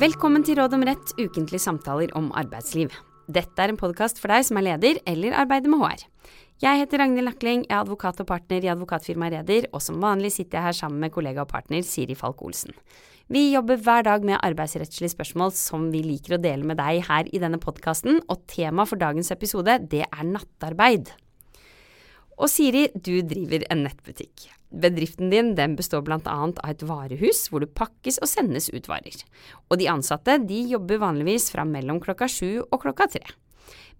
Velkommen 0.00 0.40
til 0.40 0.56
Råd 0.56 0.72
om 0.78 0.84
rett, 0.86 1.10
ukentlige 1.18 1.60
samtaler 1.60 2.12
om 2.16 2.30
arbeidsliv. 2.38 2.94
Dette 3.28 3.60
er 3.60 3.68
en 3.68 3.76
podkast 3.76 4.16
for 4.22 4.32
deg 4.32 4.46
som 4.46 4.56
er 4.56 4.64
leder 4.64 5.00
eller 5.10 5.34
arbeider 5.42 5.68
med 5.68 5.82
HR. 5.82 6.04
Jeg 6.64 6.80
heter 6.80 7.02
Ragnhild 7.02 7.28
Nakling, 7.28 7.66
jeg 7.66 7.74
er 7.74 7.82
advokat 7.82 8.22
og 8.22 8.30
partner 8.30 8.64
i 8.64 8.70
advokatfirmaet 8.72 9.34
Reder, 9.34 9.66
og 9.76 9.84
som 9.84 10.00
vanlig 10.00 10.30
sitter 10.38 10.56
jeg 10.56 10.68
her 10.70 10.78
sammen 10.78 11.04
med 11.04 11.12
kollega 11.12 11.44
og 11.44 11.50
partner 11.52 11.84
Siri 11.84 12.16
Falk 12.16 12.40
Olsen. 12.46 12.72
Vi 13.28 13.50
jobber 13.50 13.82
hver 13.84 14.06
dag 14.08 14.24
med 14.24 14.40
arbeidsrettslige 14.40 15.12
spørsmål 15.12 15.52
som 15.58 15.90
vi 15.92 16.00
liker 16.06 16.38
å 16.38 16.42
dele 16.46 16.64
med 16.70 16.80
deg 16.80 17.04
her 17.10 17.28
i 17.28 17.42
denne 17.42 17.60
podkasten, 17.60 18.22
og 18.32 18.46
temaet 18.48 18.94
for 18.94 19.04
dagens 19.04 19.34
episode, 19.36 19.82
det 19.92 20.06
er 20.06 20.30
nattarbeid. 20.32 21.12
Og 22.40 22.48
Siri, 22.48 22.86
du 22.94 23.20
driver 23.28 23.66
en 23.68 23.82
nettbutikk. 23.84 24.46
Bedriften 24.70 25.28
din 25.32 25.52
den 25.58 25.74
består 25.76 26.00
bl.a. 26.06 26.20
av 26.24 26.54
et 26.70 26.84
varehus 26.88 27.42
hvor 27.50 27.60
det 27.60 27.74
pakkes 27.76 28.16
og 28.22 28.30
sendes 28.30 28.70
ut 28.72 28.88
varer. 28.88 29.18
Og 29.68 29.76
de 29.80 29.90
ansatte 29.92 30.38
de 30.48 30.62
jobber 30.70 31.02
vanligvis 31.02 31.50
fra 31.52 31.66
mellom 31.68 32.00
klokka 32.00 32.30
sju 32.30 32.62
og 32.62 32.78
klokka 32.80 33.10
tre. 33.12 33.24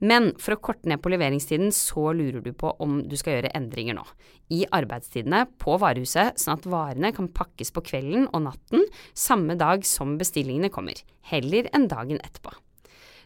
Men 0.01 0.31
for 0.41 0.57
å 0.57 0.63
korte 0.65 0.89
ned 0.89 1.03
på 1.05 1.13
leveringstiden, 1.13 1.69
så 1.77 2.15
lurer 2.17 2.41
du 2.41 2.55
på 2.57 2.73
om 2.81 3.03
du 3.05 3.19
skal 3.21 3.37
gjøre 3.37 3.53
endringer 3.59 3.99
nå. 3.99 4.07
I 4.49 4.63
arbeidstidene 4.73 5.43
på 5.61 5.77
varehuset, 5.83 6.41
sånn 6.41 6.57
at 6.57 6.71
varene 6.73 7.13
kan 7.13 7.29
pakkes 7.37 7.75
på 7.77 7.85
kvelden 7.91 8.25
og 8.31 8.47
natten 8.47 8.89
samme 9.13 9.59
dag 9.61 9.85
som 9.85 10.17
bestillingene 10.21 10.73
kommer, 10.73 10.97
heller 11.29 11.69
enn 11.77 11.91
dagen 11.93 12.25
etterpå. 12.25 12.57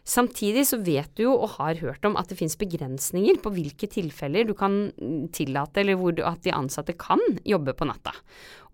Samtidig 0.05 0.67
så 0.69 0.77
vet 0.85 1.09
du 1.17 1.23
jo 1.23 1.31
og 1.33 1.55
har 1.55 1.79
hørt 1.81 2.05
om 2.05 2.13
at 2.19 2.29
det 2.29 2.37
finnes 2.37 2.59
begrensninger 2.61 3.39
på 3.41 3.49
hvilke 3.55 3.89
tilfeller 3.89 4.45
du 4.45 4.53
kan 4.57 4.91
tillate 5.33 5.81
eller 5.81 5.97
hvor 5.97 6.19
at 6.29 6.43
de 6.45 6.53
ansatte 6.53 6.93
kan 7.01 7.21
jobbe 7.41 7.73
på 7.73 7.87
natta. 7.89 8.13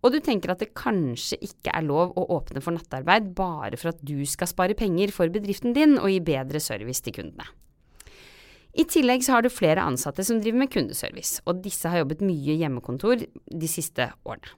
Og 0.03 0.11
du 0.11 0.19
tenker 0.19 0.52
at 0.52 0.59
det 0.59 0.73
kanskje 0.75 1.39
ikke 1.45 1.72
er 1.72 1.86
lov 1.88 2.11
å 2.19 2.25
åpne 2.36 2.64
for 2.64 2.75
nattarbeid 2.75 3.31
bare 3.38 3.80
for 3.80 3.94
at 3.94 4.03
du 4.03 4.25
skal 4.28 4.50
spare 4.52 4.75
penger 4.75 5.14
for 5.16 5.31
bedriften 5.31 5.75
din 5.78 5.95
og 6.02 6.09
gi 6.11 6.19
bedre 6.33 6.59
service 6.59 7.06
til 7.06 7.16
kundene. 7.22 7.47
I 8.72 8.86
tillegg 8.88 9.23
så 9.23 9.36
har 9.36 9.44
du 9.44 9.52
flere 9.52 9.84
ansatte 9.84 10.23
som 10.23 10.39
driver 10.39 10.63
med 10.63 10.72
kundeservice, 10.72 11.41
og 11.44 11.59
disse 11.63 11.91
har 11.91 12.03
jobbet 12.03 12.23
mye 12.23 12.56
hjemmekontor 12.56 13.23
de 13.23 13.69
siste 13.72 14.08
årene. 14.23 14.56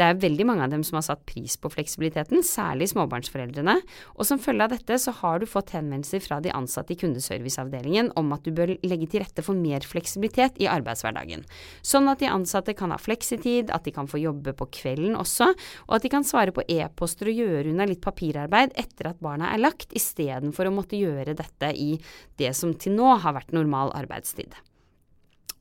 Det 0.00 0.06
er 0.06 0.20
veldig 0.22 0.46
mange 0.48 0.64
av 0.64 0.72
dem 0.72 0.82
som 0.86 0.96
har 0.96 1.04
satt 1.04 1.24
pris 1.28 1.56
på 1.60 1.70
fleksibiliteten, 1.72 2.40
særlig 2.46 2.88
småbarnsforeldrene, 2.92 3.76
og 4.16 4.28
som 4.28 4.40
følge 4.40 4.64
av 4.64 4.72
dette 4.72 4.96
så 5.02 5.12
har 5.18 5.40
du 5.40 5.48
fått 5.50 5.74
henvendelser 5.76 6.22
fra 6.24 6.38
de 6.40 6.52
ansatte 6.56 6.94
i 6.94 6.98
kundeserviceavdelingen 7.00 8.12
om 8.20 8.32
at 8.36 8.46
du 8.46 8.54
bør 8.56 8.72
legge 8.86 9.10
til 9.12 9.24
rette 9.24 9.44
for 9.44 9.58
mer 9.58 9.84
fleksibilitet 9.86 10.56
i 10.62 10.70
arbeidshverdagen, 10.72 11.44
sånn 11.84 12.08
at 12.12 12.22
de 12.22 12.30
ansatte 12.32 12.74
kan 12.78 12.94
ha 12.94 13.00
fleksitid, 13.00 13.74
at 13.74 13.84
de 13.84 13.94
kan 13.96 14.08
få 14.10 14.22
jobbe 14.22 14.54
på 14.56 14.70
kvelden 14.80 15.18
også, 15.20 15.50
og 15.88 15.98
at 15.98 16.06
de 16.06 16.12
kan 16.12 16.26
svare 16.26 16.54
på 16.56 16.64
e-poster 16.68 17.30
og 17.30 17.42
gjøre 17.42 17.74
unna 17.74 17.88
litt 17.90 18.02
papirarbeid 18.04 18.72
etter 18.80 19.12
at 19.12 19.20
barna 19.20 19.52
er 19.52 19.62
lagt, 19.62 19.92
istedenfor 19.96 20.70
å 20.70 20.74
måtte 20.74 20.98
gjøre 21.00 21.36
dette 21.36 21.74
i 21.76 21.92
det 22.40 22.54
som 22.56 22.74
til 22.74 22.96
nå 22.96 23.16
har 23.20 23.36
vært 23.36 23.54
normal 23.56 23.92
arbeidstid. 23.96 24.56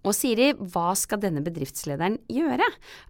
Og 0.08 0.16
Siri, 0.16 0.54
hva 0.56 0.94
skal 0.96 1.20
denne 1.24 1.44
bedriftslederen 1.44 2.20
gjøre? 2.32 2.68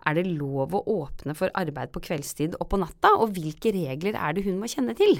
Er 0.09 0.17
det 0.17 0.25
lov 0.29 0.73
å 0.73 0.83
åpne 1.03 1.35
for 1.37 1.53
arbeid 1.57 1.93
på 1.93 2.01
kveldstid 2.07 2.57
og 2.57 2.69
på 2.71 2.79
natta, 2.81 3.13
og 3.21 3.35
hvilke 3.35 3.73
regler 3.75 4.17
er 4.17 4.33
det 4.35 4.45
hun 4.47 4.57
må 4.61 4.69
kjenne 4.71 4.95
til? 4.97 5.19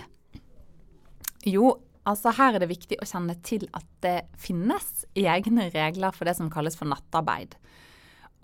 Jo, 1.48 1.76
altså 2.10 2.34
her 2.36 2.58
er 2.58 2.64
det 2.64 2.72
viktig 2.72 2.98
å 3.00 3.08
kjenne 3.08 3.38
til 3.46 3.68
at 3.78 3.86
det 4.04 4.18
finnes 4.42 5.06
egne 5.14 5.70
regler 5.76 6.16
for 6.16 6.26
det 6.28 6.36
som 6.40 6.50
kalles 6.52 6.78
for 6.80 6.90
nattarbeid. 6.90 7.54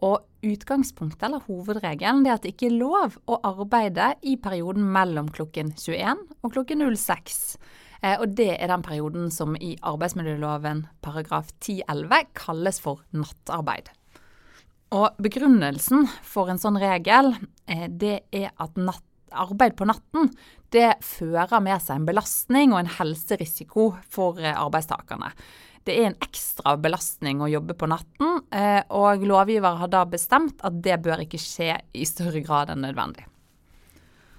Og 0.05 0.21
utgangspunktet, 0.45 1.23
eller 1.25 1.43
hovedregelen, 1.47 2.25
er 2.27 2.35
at 2.35 2.45
det 2.45 2.53
ikke 2.53 2.69
er 2.69 2.77
lov 2.77 3.17
å 3.31 3.39
arbeide 3.47 4.11
i 4.27 4.35
perioden 4.37 4.85
mellom 4.91 5.31
klokken 5.33 5.71
21 5.73 6.21
og 6.44 6.51
klokken 6.53 6.83
06. 6.94 7.55
Eh, 8.01 8.16
og 8.19 8.33
det 8.38 8.51
er 8.56 8.72
den 8.72 8.83
perioden 8.85 9.29
som 9.33 9.56
i 9.59 9.75
arbeidsmiljøloven 9.85 10.85
paragraf 11.06 11.51
10-11 11.63 12.31
kalles 12.38 12.81
for 12.83 13.03
nattarbeid. 13.16 13.91
Og 14.95 15.17
begrunnelsen 15.22 16.06
for 16.23 16.51
en 16.51 16.61
sånn 16.61 16.79
regel, 16.81 17.33
eh, 17.67 17.88
det 17.89 18.22
er 18.35 18.51
at 18.56 18.79
natt, 18.79 19.03
arbeid 19.35 19.73
på 19.75 19.83
natten 19.89 20.29
det 20.72 20.94
fører 21.03 21.59
med 21.59 21.81
seg 21.83 21.97
en 21.97 22.06
belastning 22.07 22.72
og 22.72 22.79
en 22.79 22.91
helserisiko 23.00 23.89
for 24.12 24.39
eh, 24.39 24.53
arbeidstakerne. 24.56 25.33
Det 25.85 25.97
er 25.97 26.07
en 26.07 26.17
ekstra 26.23 26.77
belastning 26.81 27.44
å 27.44 27.50
jobbe 27.51 27.75
på 27.77 27.85
natten, 27.85 28.39
og 28.97 29.25
lovgiver 29.29 29.77
har 29.77 29.91
da 29.94 30.01
bestemt 30.09 30.63
at 30.66 30.79
det 30.81 30.97
bør 31.06 31.22
ikke 31.27 31.38
skje 31.38 31.75
i 31.94 32.07
større 32.09 32.41
grad 32.41 32.72
enn 32.73 32.81
nødvendig. 32.81 33.27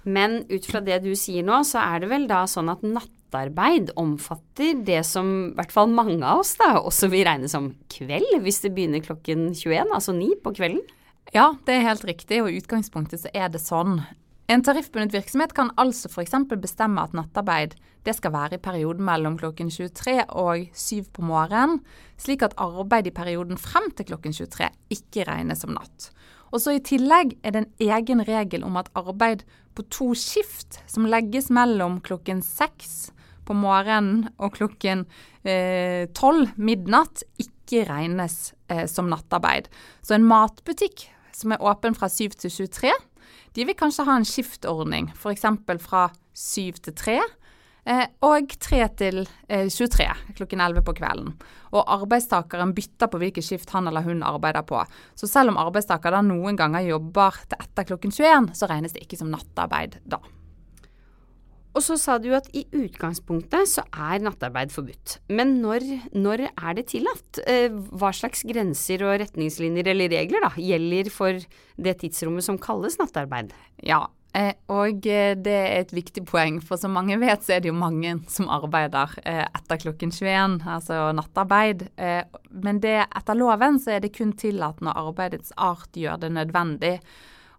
Men 0.07 0.39
ut 0.47 0.67
fra 0.69 0.79
det 0.83 1.01
du 1.03 1.11
sier 1.19 1.43
nå, 1.43 1.59
så 1.67 1.81
er 1.83 2.03
det 2.03 2.11
vel 2.11 2.27
da 2.29 2.45
sånn 2.47 2.71
at 2.71 2.83
nattarbeid 2.85 3.91
omfatter 3.99 4.79
det 4.87 5.01
som 5.07 5.31
i 5.49 5.55
hvert 5.57 5.73
fall 5.73 5.91
mange 5.91 6.21
av 6.23 6.45
oss 6.45 6.53
da 6.59 6.77
også 6.79 7.09
vil 7.11 7.25
regne 7.27 7.49
som 7.51 7.73
kveld, 7.91 8.37
hvis 8.45 8.61
det 8.63 8.71
begynner 8.77 9.03
klokken 9.03 9.49
21, 9.51 9.91
altså 9.91 10.15
9 10.15 10.37
på 10.45 10.55
kvelden? 10.61 10.85
Ja, 11.35 11.51
det 11.67 11.75
er 11.75 11.89
helt 11.89 12.07
riktig, 12.07 12.39
og 12.39 12.47
i 12.47 12.61
utgangspunktet 12.61 13.25
så 13.25 13.33
er 13.35 13.51
det 13.51 13.59
sånn. 13.59 13.99
En 14.47 14.63
tariffbundet 14.63 15.11
virksomhet 15.11 15.51
kan 15.51 15.73
altså 15.75 16.07
f.eks. 16.07 16.37
bestemme 16.55 17.03
at 17.03 17.15
nattarbeid 17.17 17.75
det 18.07 18.13
skal 18.15 18.31
være 18.31 18.55
i 18.55 18.63
perioden 18.63 19.03
mellom 19.03 19.35
klokken 19.35 19.67
23 19.67 20.21
og 20.39 20.69
7 20.71 21.09
på 21.17 21.25
morgenen, 21.27 21.81
slik 22.15 22.45
at 22.47 22.55
arbeid 22.63 23.09
i 23.09 23.15
perioden 23.15 23.59
frem 23.59 23.89
til 23.91 24.07
klokken 24.13 24.31
23 24.31 24.69
ikke 24.95 25.27
regnes 25.27 25.65
som 25.65 25.75
natt. 25.75 26.13
Og 26.51 26.63
så 26.63 26.77
I 26.77 26.83
tillegg 26.83 27.35
er 27.43 27.53
det 27.53 27.63
en 27.63 27.89
egen 27.89 28.23
regel 28.27 28.63
om 28.67 28.77
at 28.79 28.91
arbeid 28.97 29.43
på 29.77 29.85
to 29.93 30.13
skift 30.17 30.79
som 30.89 31.07
legges 31.09 31.51
mellom 31.53 31.99
klokken 32.05 32.41
seks 32.45 33.11
på 33.47 33.55
morgenen 33.55 34.27
og 34.41 34.55
klokken 34.57 35.05
eh, 35.47 36.07
tolv 36.17 36.49
eh, 36.49 36.55
midnatt 36.69 37.23
ikke 37.41 37.85
regnes 37.87 38.53
eh, 38.71 38.85
som 38.89 39.11
nattarbeid. 39.11 39.69
Så 40.01 40.17
en 40.17 40.27
matbutikk 40.27 41.07
som 41.35 41.53
er 41.53 41.63
åpen 41.63 41.95
fra 41.95 42.09
7 42.09 42.35
til 42.41 42.51
23, 42.71 42.93
de 43.55 43.65
vil 43.65 43.77
kanskje 43.77 44.05
ha 44.07 44.17
en 44.17 44.27
skiftordning, 44.27 45.11
f.eks. 45.15 45.45
fra 45.83 46.07
7 46.33 46.81
til 46.87 46.95
3. 46.97 47.19
Eh, 47.87 48.03
og 48.27 48.51
3 48.59 48.79
til 48.99 49.21
23 49.47 50.03
eh, 50.03 50.23
klokken 50.35 50.63
11 50.63 50.83
på 50.83 50.95
kvelden. 50.97 51.29
Og 51.71 51.93
arbeidstakeren 51.97 52.73
bytter 52.75 53.07
på 53.11 53.21
hvilket 53.21 53.47
skift 53.47 53.71
han 53.75 53.87
eller 53.87 54.03
hun 54.03 54.25
arbeider 54.27 54.65
på. 54.67 54.81
Så 55.15 55.29
selv 55.31 55.53
om 55.53 55.61
arbeidstaker 55.61 56.11
da 56.11 56.23
noen 56.25 56.59
ganger 56.59 56.83
jobber 56.83 57.39
til 57.47 57.63
etter 57.63 57.87
klokken 57.87 58.11
21, 58.11 58.51
så 58.59 58.67
regnes 58.67 58.95
det 58.95 59.05
ikke 59.05 59.21
som 59.21 59.31
nattarbeid 59.31 60.01
da. 60.03 60.19
Og 61.77 61.83
så 61.85 61.93
sa 62.01 62.15
du 62.17 62.31
at 62.33 62.47
i 62.57 62.63
utgangspunktet 62.73 63.69
så 63.69 63.83
er 63.93 64.23
nattarbeid 64.25 64.73
forbudt. 64.73 65.19
Men 65.29 65.59
når, 65.61 65.85
når 66.17 66.47
er 66.49 66.77
det 66.79 66.87
tillatt? 66.89 67.39
Eh, 67.45 67.69
hva 67.69 68.09
slags 68.17 68.41
grenser 68.49 69.05
og 69.05 69.19
retningslinjer 69.21 69.93
eller 69.93 70.11
regler 70.11 70.43
da, 70.43 70.51
gjelder 70.57 71.11
for 71.13 71.39
det 71.77 71.99
tidsrommet 72.01 72.47
som 72.49 72.57
kalles 72.59 72.97
nattarbeid? 72.99 73.53
Ja, 73.85 74.07
og 74.35 75.07
eh, 75.07 75.33
det 75.39 75.53
er 75.53 75.79
et 75.81 75.93
viktig 75.95 76.25
poeng, 76.29 76.59
for 76.61 76.77
som 76.77 76.93
mange 76.93 77.15
vet 77.21 77.45
så 77.45 77.55
er 77.55 77.63
det 77.63 77.71
jo 77.71 77.77
mange 77.77 78.17
som 78.29 78.49
arbeider 78.53 79.15
etter 79.23 79.79
klokken 79.81 80.11
21, 80.13 80.59
altså 80.67 81.07
nattarbeid. 81.17 81.87
Men 82.51 82.81
det, 82.83 82.99
etter 83.07 83.39
loven 83.39 83.79
så 83.81 83.95
er 83.95 84.03
det 84.03 84.13
kun 84.17 84.35
tillatt 84.37 84.83
når 84.85 85.01
arbeidets 85.07 85.55
art 85.57 85.97
gjør 85.97 86.21
det 86.21 86.35
nødvendig. 86.35 86.93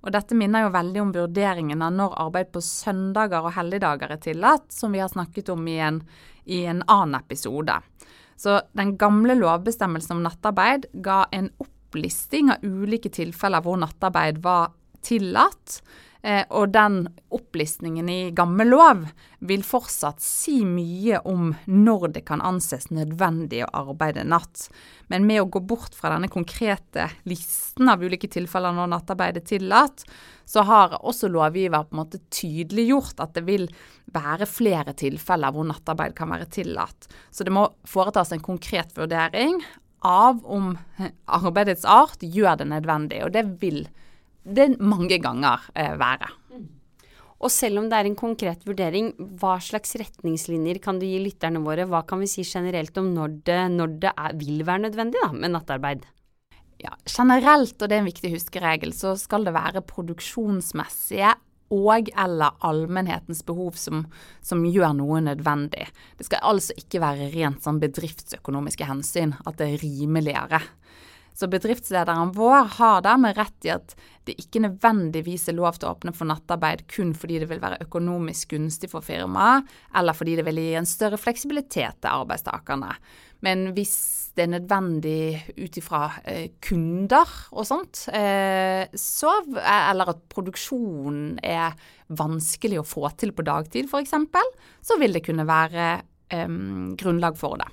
Og 0.06 0.14
dette 0.14 0.36
minner 0.38 0.66
jo 0.66 0.74
veldig 0.74 1.02
om 1.02 1.12
vurderingen 1.14 1.82
av 1.82 1.94
når 1.94 2.18
arbeid 2.22 2.52
på 2.54 2.62
søndager 2.62 3.42
og 3.42 3.54
helligdager 3.56 4.14
er 4.14 4.22
tillatt, 4.22 4.68
som 4.72 4.94
vi 4.94 5.02
har 5.02 5.10
snakket 5.10 5.50
om 5.54 5.66
i 5.68 5.78
en, 5.82 6.02
i 6.46 6.62
en 6.70 6.84
annen 6.86 7.18
episode. 7.18 7.74
Så 8.38 8.60
den 8.78 8.94
gamle 9.00 9.34
lovbestemmelsen 9.34 10.14
om 10.14 10.22
nattarbeid 10.22 10.86
ga 11.02 11.24
en 11.34 11.50
opplisting 11.58 12.52
av 12.54 12.62
ulike 12.62 13.10
tilfeller 13.10 13.64
hvor 13.64 13.80
nattarbeid 13.82 14.38
var 14.44 14.70
tillatt. 15.02 15.80
Eh, 16.22 16.42
og 16.50 16.72
den 16.74 17.04
opplistningen 17.30 18.08
i 18.10 18.30
gammel 18.34 18.72
lov 18.72 19.04
vil 19.46 19.62
fortsatt 19.62 20.18
si 20.22 20.64
mye 20.66 21.20
om 21.30 21.52
når 21.70 22.08
det 22.16 22.24
kan 22.26 22.42
anses 22.42 22.88
nødvendig 22.90 23.62
å 23.62 23.70
arbeide 23.84 24.24
natt. 24.26 24.66
Men 25.06 25.28
med 25.28 25.44
å 25.44 25.50
gå 25.52 25.62
bort 25.62 25.94
fra 25.94 26.10
denne 26.16 26.30
konkrete 26.32 27.06
listen 27.30 27.90
av 27.92 28.02
ulike 28.02 28.30
tilfeller 28.34 28.74
når 28.74 28.90
nattarbeid 28.96 29.38
er 29.38 29.46
tillatt, 29.46 30.02
så 30.48 30.64
har 30.66 30.98
også 30.98 31.30
lovgiver 31.30 31.86
på 31.86 31.94
en 31.94 32.02
måte 32.02 32.22
tydeliggjort 32.34 33.22
at 33.22 33.36
det 33.38 33.44
vil 33.46 33.68
være 34.10 34.48
flere 34.50 34.96
tilfeller 34.98 35.54
hvor 35.54 35.68
nattarbeid 35.70 36.16
kan 36.18 36.32
være 36.34 36.50
tillatt. 36.50 37.06
Så 37.30 37.46
det 37.46 37.54
må 37.54 37.68
foretas 37.86 38.34
en 38.34 38.42
konkret 38.42 38.90
vurdering 38.98 39.60
av 40.02 40.42
om 40.46 40.74
arbeidets 41.26 41.86
art 41.86 42.22
gjør 42.22 42.58
det 42.58 42.68
nødvendig, 42.70 43.22
og 43.22 43.34
det 43.34 43.44
vil 43.62 43.84
det 44.54 44.68
mange 44.80 45.20
ganger 45.22 45.68
eh, 45.74 45.94
være. 46.00 46.28
Mm. 46.54 46.66
Og 47.38 47.52
selv 47.54 47.82
om 47.82 47.88
det 47.90 47.98
er 47.98 48.08
en 48.08 48.18
konkret 48.18 48.64
vurdering, 48.66 49.12
hva 49.38 49.56
slags 49.62 49.94
retningslinjer 50.00 50.80
kan 50.82 50.98
du 50.98 51.06
gi 51.06 51.18
lytterne 51.22 51.62
våre? 51.62 51.86
Hva 51.86 52.02
kan 52.08 52.22
vi 52.22 52.30
si 52.30 52.46
generelt 52.46 52.96
om 52.98 53.12
når 53.14 53.40
det, 53.46 53.60
når 53.74 53.98
det 54.04 54.14
er, 54.14 54.38
vil 54.40 54.64
være 54.66 54.88
nødvendig 54.88 55.22
da, 55.22 55.32
med 55.34 55.54
nattarbeid? 55.54 56.06
Ja, 56.78 56.94
generelt, 57.10 57.74
og 57.80 57.90
det 57.90 57.96
er 57.96 58.02
en 58.04 58.10
viktig 58.10 58.32
huskeregel, 58.36 58.94
så 58.94 59.16
skal 59.18 59.46
det 59.46 59.54
være 59.54 59.82
produksjonsmessige 59.86 61.34
og 61.74 62.08
eller 62.16 62.56
allmennhetens 62.64 63.42
behov 63.44 63.76
som, 63.76 64.06
som, 64.40 64.64
gjør 64.64 64.94
noe 64.96 65.20
nødvendig. 65.24 65.88
Det 66.16 66.26
skal 66.28 66.44
altså 66.50 66.76
ikke 66.80 67.02
være 67.02 67.30
rent 67.34 67.64
sånn 67.64 67.80
bedriftsøkonomiske 67.82 68.88
hensyn, 68.88 69.34
at 69.44 69.58
det 69.60 69.68
er 69.74 69.82
rimeligere. 69.82 70.62
Så 71.38 71.46
bedriftslederen 71.46 72.32
vår 72.34 72.64
har 72.80 73.02
dermed 73.06 73.36
rett 73.38 73.66
i 73.68 73.70
at 73.70 73.92
det 74.26 74.34
ikke 74.42 74.64
nødvendigvis 74.64 75.46
er 75.48 75.54
lov 75.54 75.76
til 75.78 75.86
å 75.86 75.92
åpne 75.94 76.10
for 76.16 76.26
nattarbeid 76.26 76.82
kun 76.90 77.12
fordi 77.14 77.38
det 77.38 77.46
vil 77.52 77.62
være 77.62 77.78
økonomisk 77.84 78.56
gunstig 78.56 78.90
for 78.90 79.06
firmaet, 79.06 79.68
eller 79.94 80.18
fordi 80.18 80.34
det 80.40 80.44
vil 80.48 80.58
gi 80.58 80.72
en 80.80 80.88
større 80.88 81.20
fleksibilitet 81.20 82.00
til 82.02 82.10
arbeidstakerne. 82.10 82.90
Men 83.46 83.68
hvis 83.76 83.94
det 84.34 84.48
er 84.48 84.52
nødvendig 84.56 85.20
ut 85.54 85.78
ifra 85.78 86.02
eh, 86.26 86.50
kunder 86.64 87.38
og 87.54 87.70
sånt, 87.70 88.08
eh, 88.10 88.90
så, 88.98 89.38
eller 89.62 90.14
at 90.16 90.26
produksjonen 90.34 91.38
er 91.38 91.78
vanskelig 92.18 92.82
å 92.82 92.86
få 92.86 93.06
til 93.14 93.30
på 93.36 93.46
dagtid 93.46 93.86
f.eks., 93.86 94.18
så 94.82 94.98
vil 94.98 95.14
det 95.14 95.22
kunne 95.26 95.46
være 95.46 95.90
eh, 96.34 96.48
grunnlag 96.98 97.38
for 97.38 97.62
det. 97.62 97.70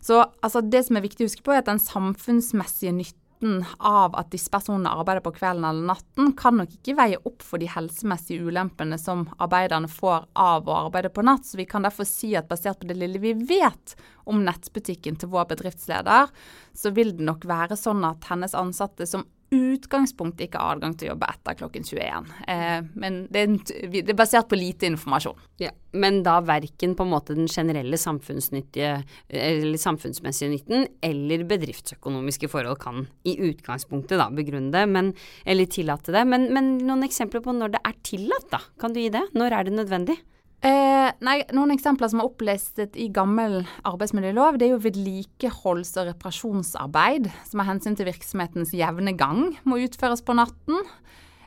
Så 0.00 0.20
altså, 0.40 0.62
det 0.62 0.84
som 0.86 0.98
er 0.98 1.06
viktig 1.06 1.24
å 1.24 1.30
huske 1.30 1.44
på, 1.44 1.54
er 1.54 1.62
at 1.62 1.70
den 1.70 1.82
samfunnsmessige 1.82 2.94
nytten 2.94 3.62
av 3.78 4.16
at 4.18 4.32
disse 4.32 4.50
personene 4.50 4.90
arbeider 4.90 5.22
på 5.22 5.32
kvelden 5.36 5.66
eller 5.68 5.92
natten, 5.92 6.32
kan 6.38 6.58
nok 6.58 6.72
ikke 6.74 6.96
veie 6.98 7.20
opp 7.28 7.44
for 7.46 7.62
de 7.62 7.68
helsemessige 7.70 8.42
ulempene 8.48 8.98
som 8.98 9.26
arbeiderne 9.38 9.90
får 9.90 10.26
av 10.38 10.66
å 10.66 10.78
arbeide 10.88 11.12
på 11.14 11.22
natt. 11.26 11.46
Så 11.46 11.60
vi 11.60 11.68
kan 11.70 11.86
derfor 11.86 12.08
si 12.08 12.32
at 12.38 12.50
basert 12.50 12.80
på 12.82 12.90
det 12.90 12.98
lille 12.98 13.22
vi 13.22 13.36
vet 13.38 13.94
om 14.28 14.42
nettbutikken 14.46 15.18
til 15.18 15.30
vår 15.32 15.50
bedriftsleder, 15.54 16.30
så 16.74 16.94
vil 16.94 17.14
det 17.18 17.26
nok 17.30 17.46
være 17.48 17.78
sånn 17.78 18.02
at 18.08 18.26
hennes 18.30 18.58
ansatte 18.58 19.06
som 19.06 19.26
utgangspunktet 19.54 20.48
ikke 20.48 20.60
adgang 20.60 20.94
til 20.98 21.08
å 21.08 21.12
jobbe 21.14 21.28
etter 21.32 21.56
klokken 21.58 21.84
21. 21.86 22.26
Eh, 22.52 22.80
men 23.00 23.12
det 23.32 23.40
er, 23.40 23.46
det 23.92 24.02
er, 24.04 24.18
basert 24.18 24.48
på 24.50 24.58
lite 24.58 24.86
informasjon. 24.90 25.38
Ja, 25.62 25.70
men 25.96 26.20
da 26.26 26.34
verken 26.44 26.94
på 26.98 27.02
en 27.06 27.14
måte 27.14 27.36
den 27.38 27.48
generelle 27.48 27.96
samfunnsmessige 27.96 30.50
nytten 30.52 30.78
eller 31.04 31.44
bedriftsøkonomiske 31.48 32.48
forhold 32.52 32.78
kan 32.82 32.96
i 33.28 33.32
utgangspunktet 33.48 34.20
da 34.20 34.26
begrunne 34.34 34.72
det, 34.74 34.84
men, 34.90 35.06
eller 35.48 35.66
tillate 35.72 36.12
det. 36.14 36.24
Men, 36.28 36.42
men 36.54 36.64
noen 36.84 37.06
eksempler 37.08 37.40
på 37.44 37.50
når 37.56 37.68
det 37.76 37.82
er 37.88 37.96
tillatt, 38.04 38.48
da? 38.52 38.60
Kan 38.80 38.92
du 38.92 38.98
gi 39.00 39.14
det? 39.14 39.24
Når 39.38 39.48
er 39.56 39.62
det 39.68 39.78
nødvendig? 39.80 40.18
Eh, 40.58 41.10
nei, 41.22 41.36
Noen 41.54 41.70
eksempler 41.70 42.10
som 42.10 42.18
er 42.18 42.26
opplistet 42.26 42.96
i 42.98 43.06
gammel 43.14 43.60
arbeidsmiljølov, 43.86 44.56
det 44.58 44.66
er 44.66 44.72
jo 44.72 44.80
vedlikeholds- 44.82 45.94
og 46.00 46.08
reparasjonsarbeid 46.10 47.28
som 47.46 47.62
av 47.62 47.68
hensyn 47.70 47.94
til 47.94 48.08
virksomhetens 48.10 48.74
jevne 48.74 49.14
gang 49.14 49.52
må 49.62 49.78
utføres 49.84 50.24
på 50.26 50.34
natten. 50.34 50.82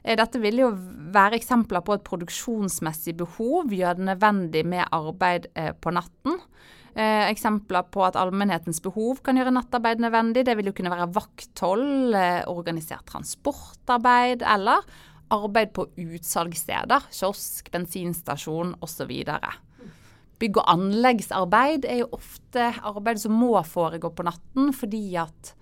Eh, 0.03 0.15
dette 0.15 0.39
vil 0.39 0.63
jo 0.63 0.71
være 1.11 1.35
eksempler 1.41 1.83
på 1.83 1.97
et 1.97 2.07
produksjonsmessig 2.07 3.17
behov 3.19 3.75
gjør 3.75 3.99
det 3.99 4.07
nødvendig 4.13 4.63
med 4.65 4.87
arbeid 4.95 5.51
eh, 5.59 5.73
på 5.75 5.91
natten. 5.91 6.39
Eh, 6.95 7.27
eksempler 7.31 7.85
på 7.91 8.03
at 8.03 8.17
allmennhetens 8.19 8.81
behov 8.83 9.21
kan 9.23 9.37
gjøre 9.39 9.53
nattarbeid 9.55 10.01
nødvendig. 10.03 10.43
Det 10.47 10.57
vil 10.59 10.71
jo 10.71 10.75
kunne 10.75 10.91
være 10.91 11.11
vakthold, 11.15 12.15
eh, 12.15 12.43
organisert 12.47 13.05
transportarbeid 13.11 14.43
eller 14.43 14.87
arbeid 15.31 15.73
på 15.75 15.87
utsalgssteder, 15.99 17.07
kiosk, 17.13 17.71
bensinstasjon 17.73 18.75
osv. 18.83 19.13
Bygg- 20.41 20.59
og 20.59 20.69
anleggsarbeid 20.73 21.85
er 21.89 22.03
jo 22.03 22.11
ofte 22.17 22.71
arbeid 22.81 23.21
som 23.21 23.35
må 23.37 23.53
foregå 23.67 24.13
på 24.15 24.25
natten 24.27 24.71
fordi 24.75 25.05
at 25.21 25.55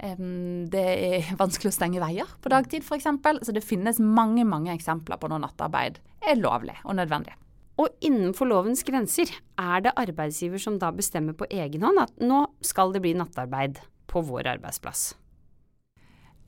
det 0.00 0.80
er 0.80 1.26
vanskelig 1.42 1.68
å 1.68 1.76
stenge 1.76 2.00
veier 2.00 2.28
på 2.40 2.52
dagtid 2.52 2.86
f.eks. 2.86 3.08
Så 3.44 3.52
det 3.52 3.66
finnes 3.66 4.00
mange 4.00 4.46
mange 4.48 4.72
eksempler 4.72 5.20
på 5.20 5.28
når 5.28 5.44
nattarbeid 5.44 6.00
er 6.24 6.40
lovlig 6.40 6.78
og 6.84 6.96
nødvendig. 6.96 7.36
Og 7.80 7.88
innenfor 8.04 8.48
lovens 8.48 8.82
grenser 8.84 9.30
er 9.60 9.84
det 9.84 9.96
arbeidsgiver 9.96 10.60
som 10.60 10.76
da 10.80 10.90
bestemmer 10.92 11.36
på 11.36 11.48
egen 11.48 11.84
hånd 11.86 12.00
at 12.02 12.12
nå 12.20 12.44
skal 12.64 12.92
det 12.92 13.00
bli 13.04 13.14
nattarbeid 13.16 13.80
på 14.10 14.24
vår 14.26 14.50
arbeidsplass. 14.56 15.14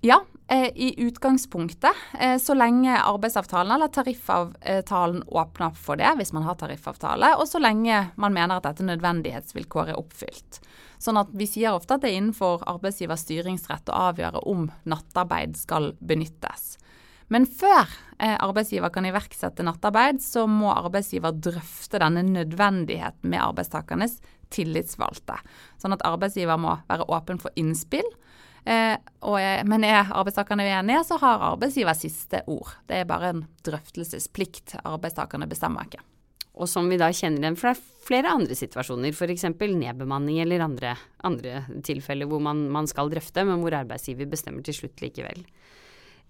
Ja, 0.05 0.25
eh, 0.49 0.67
i 0.75 0.95
utgangspunktet. 0.99 1.95
Eh, 2.21 2.39
så 2.39 2.55
lenge 2.55 2.97
arbeidsavtalen 3.03 3.71
eller 3.73 3.89
tariffavtalen 3.89 5.23
åpner 5.23 5.67
opp 5.69 5.77
for 5.79 5.97
det, 5.97 6.09
hvis 6.19 6.33
man 6.35 6.43
har 6.43 6.57
tariffavtale, 6.59 7.37
og 7.39 7.47
så 7.47 7.61
lenge 7.63 8.09
man 8.19 8.35
mener 8.35 8.57
at 8.57 8.67
dette 8.67 8.87
nødvendighetsvilkåret 8.89 9.95
er 9.95 10.01
oppfylt. 10.01 10.59
Sånn 10.99 11.21
at 11.23 11.31
Vi 11.31 11.47
sier 11.47 11.77
ofte 11.79 11.95
at 11.95 12.03
det 12.03 12.11
er 12.11 12.19
innenfor 12.19 12.65
arbeidsgivers 12.67 13.23
styringsrett 13.23 13.95
å 13.95 14.01
avgjøre 14.09 14.43
om 14.51 14.67
nattarbeid 14.91 15.55
skal 15.57 15.93
benyttes. 16.01 16.81
Men 17.31 17.47
før 17.47 17.87
eh, 18.19 18.35
arbeidsgiver 18.43 18.91
kan 18.91 19.07
iverksette 19.07 19.63
nattarbeid, 19.63 20.19
så 20.19 20.49
må 20.51 20.75
arbeidsgiver 20.75 21.31
drøfte 21.31 22.03
denne 22.03 22.27
nødvendigheten 22.27 23.31
med 23.31 23.39
arbeidstakernes 23.39 24.19
tillitsvalgte. 24.51 25.39
Sånn 25.79 25.95
at 25.95 26.03
arbeidsgiver 26.11 26.59
må 26.59 26.75
være 26.91 27.07
åpen 27.07 27.39
for 27.39 27.55
innspill 27.55 28.11
Eh, 28.63 28.95
og, 29.27 29.39
men 29.67 29.85
er 29.87 30.13
arbeidstakerne 30.15 30.67
uenige, 30.69 31.03
så 31.09 31.19
har 31.23 31.43
arbeidsgiver 31.51 31.99
siste 31.99 32.45
ord. 32.51 32.77
Det 32.87 33.01
er 33.01 33.09
bare 33.11 33.33
en 33.33 33.45
drøftelsesplikt. 33.67 34.77
Arbeidstakerne 34.87 35.49
bestemmer 35.51 35.89
ikke. 35.89 36.03
Og 36.53 36.69
som 36.69 36.89
vi 36.91 36.99
da 37.01 37.09
kjenner 37.17 37.47
igjen 37.47 37.57
fra 37.59 37.73
flere 38.05 38.33
andre 38.35 38.57
situasjoner, 38.57 39.15
f.eks. 39.17 39.47
nedbemanning 39.57 40.43
eller 40.43 40.65
andre, 40.67 40.97
andre, 41.25 41.63
tilfeller 41.85 42.29
hvor 42.29 42.43
man, 42.45 42.67
man, 42.73 42.89
skal 42.91 43.11
drøfte, 43.13 43.47
men 43.49 43.63
hvor 43.63 43.79
arbeidsgiver 43.79 44.29
bestemmer 44.31 44.65
til 44.67 44.77
slutt 44.83 45.01
likevel. 45.03 45.47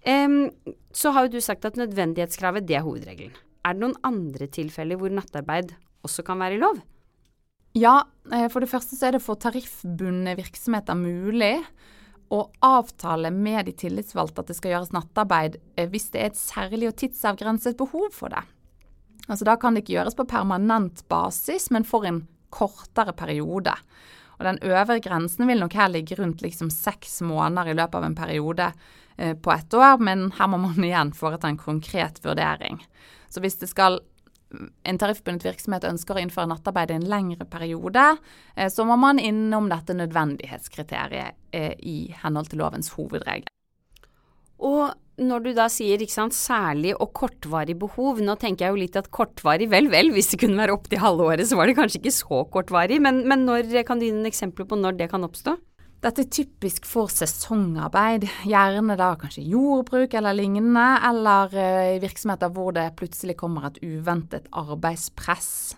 Um, 0.03 0.47
så 0.95 1.13
har 1.15 1.27
jo 1.27 1.35
du 1.35 1.43
sagt 1.43 1.65
at 1.67 1.77
nødvendighetskravet 1.79 2.65
det 2.67 2.79
er 2.79 2.87
hovedregelen. 2.87 3.35
Er 3.63 3.75
det 3.75 3.83
noen 3.83 3.99
andre 4.03 4.49
tilfeller 4.51 4.99
hvor 4.99 5.11
nattarbeid 5.11 5.75
også 6.03 6.25
kan 6.27 6.41
være 6.43 6.57
i 6.57 6.63
lov? 6.63 6.81
Ja, 7.79 8.01
eh, 8.31 8.49
for 8.51 8.63
det 8.63 8.69
første 8.71 8.97
så 8.97 9.07
er 9.07 9.15
det 9.15 9.23
for 9.23 9.39
tariffbundne 9.39 10.35
virksomheter 10.37 10.97
mulig 10.99 11.55
å 12.31 12.45
avtale 12.65 13.31
med 13.33 13.67
de 13.67 13.73
tillitsvalgte 13.77 14.43
at 14.43 14.51
det 14.51 14.57
skal 14.57 14.75
gjøres 14.75 14.93
nattarbeid 14.95 15.59
eh, 15.75 15.89
hvis 15.89 16.09
det 16.13 16.21
er 16.21 16.31
et 16.31 16.39
særlig 16.39 16.89
og 16.91 16.97
tidsavgrenset 17.01 17.77
behov 17.79 18.11
for 18.15 18.33
det. 18.33 18.43
Altså 19.27 19.47
Da 19.47 19.55
kan 19.59 19.75
det 19.75 19.83
ikke 19.83 19.97
gjøres 19.97 20.17
på 20.19 20.27
permanent 20.27 21.05
basis, 21.11 21.69
men 21.71 21.87
for 21.87 22.07
en 22.07 22.25
kortere 22.53 23.15
periode. 23.17 23.73
Og 24.39 24.45
Den 24.45 24.59
øvre 24.63 24.99
grensen 24.99 25.47
vil 25.47 25.61
nok 25.61 25.77
her 25.77 25.91
ligge 25.91 26.17
rundt 26.19 26.43
liksom 26.43 26.71
seks 26.73 27.21
måneder 27.21 27.71
i 27.71 27.77
løpet 27.77 27.99
av 27.99 28.07
en 28.07 28.17
periode 28.17 28.71
eh, 29.17 29.35
på 29.35 29.51
ett 29.53 29.73
år, 29.73 29.99
men 30.03 30.31
her 30.39 30.49
må 30.51 30.59
man 30.65 30.83
igjen 30.83 31.13
foreta 31.15 31.47
en 31.47 31.61
konkret 31.61 32.19
vurdering. 32.25 32.81
Så 33.29 33.41
hvis 33.41 33.57
det 33.61 33.71
skal 33.71 34.01
en 34.53 34.99
tariffbundet 35.01 35.45
virksomhet 35.47 35.87
ønsker 35.87 36.17
å 36.17 36.23
innføre 36.23 36.49
nattarbeid 36.51 36.93
i 36.93 36.97
en 36.99 37.07
lengre 37.09 37.47
periode, 37.49 38.03
eh, 38.55 38.69
så 38.69 38.85
må 38.87 38.97
man 38.99 39.21
innom 39.21 39.69
dette 39.71 39.95
nødvendighetskriteriet 39.97 41.39
eh, 41.55 41.73
i 41.79 41.97
henhold 42.23 42.51
til 42.51 42.63
lovens 42.63 42.93
hovedregel. 42.97 43.49
Og 44.63 44.93
når 45.21 45.43
du 45.43 45.49
da 45.53 45.67
sier 45.69 46.01
sant, 46.09 46.33
særlig 46.33 46.93
og 46.95 47.11
kortvarig 47.13 47.75
behov, 47.77 48.21
nå 48.23 48.35
tenker 48.41 48.65
jeg 48.65 48.73
jo 48.73 48.81
litt 48.81 48.95
at 48.97 49.11
kortvarig, 49.13 49.67
vel 49.69 49.89
vel, 49.93 50.09
hvis 50.13 50.31
det 50.33 50.39
kunne 50.41 50.57
være 50.57 50.73
opptil 50.73 51.03
halve 51.03 51.27
året, 51.33 51.45
så 51.49 51.59
var 51.59 51.69
det 51.69 51.77
kanskje 51.77 52.01
ikke 52.01 52.15
så 52.15 52.41
kortvarig, 52.53 53.01
men, 53.03 53.21
men 53.29 53.45
når, 53.45 53.69
kan 53.85 54.01
du 54.01 54.07
gi 54.07 54.13
noen 54.15 54.31
eksempler 54.31 54.69
på 54.69 54.79
når 54.79 54.97
det 55.01 55.11
kan 55.13 55.25
oppstå? 55.27 55.57
Dette 56.03 56.25
er 56.25 56.33
typisk 56.35 56.83
for 56.83 57.07
sesongarbeid, 57.07 58.25
gjerne 58.43 58.97
da 58.99 59.13
kanskje 59.15 59.45
jordbruk 59.47 60.11
eller 60.19 60.35
lignende, 60.35 60.83
eller 61.07 61.53
i 61.95 61.99
virksomheter 62.03 62.49
hvor 62.51 62.73
det 62.75 62.89
plutselig 62.99 63.37
kommer 63.39 63.69
et 63.69 63.77
uventet 63.79 64.49
arbeidspress. 64.51 65.77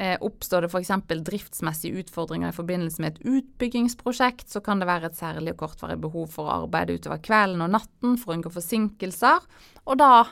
Eh, 0.00 0.14
oppstår 0.24 0.64
det 0.64 0.70
f.eks. 0.72 0.92
driftsmessige 1.28 2.00
utfordringer 2.00 2.54
i 2.54 2.56
forbindelse 2.56 3.04
med 3.04 3.12
et 3.12 3.34
utbyggingsprosjekt, 3.34 4.48
så 4.48 4.62
kan 4.64 4.80
det 4.80 4.88
være 4.88 5.10
et 5.10 5.18
særlig 5.18 5.52
og 5.52 5.60
kortvarig 5.66 5.98
behov 6.00 6.30
for 6.32 6.48
å 6.48 6.62
arbeide 6.62 6.96
utover 6.96 7.20
kvelden 7.26 7.66
og 7.66 7.74
natten 7.74 8.14
for 8.16 8.32
å 8.32 8.38
unngå 8.38 8.52
forsinkelser. 8.54 9.44
Og 9.84 9.98
da, 10.00 10.22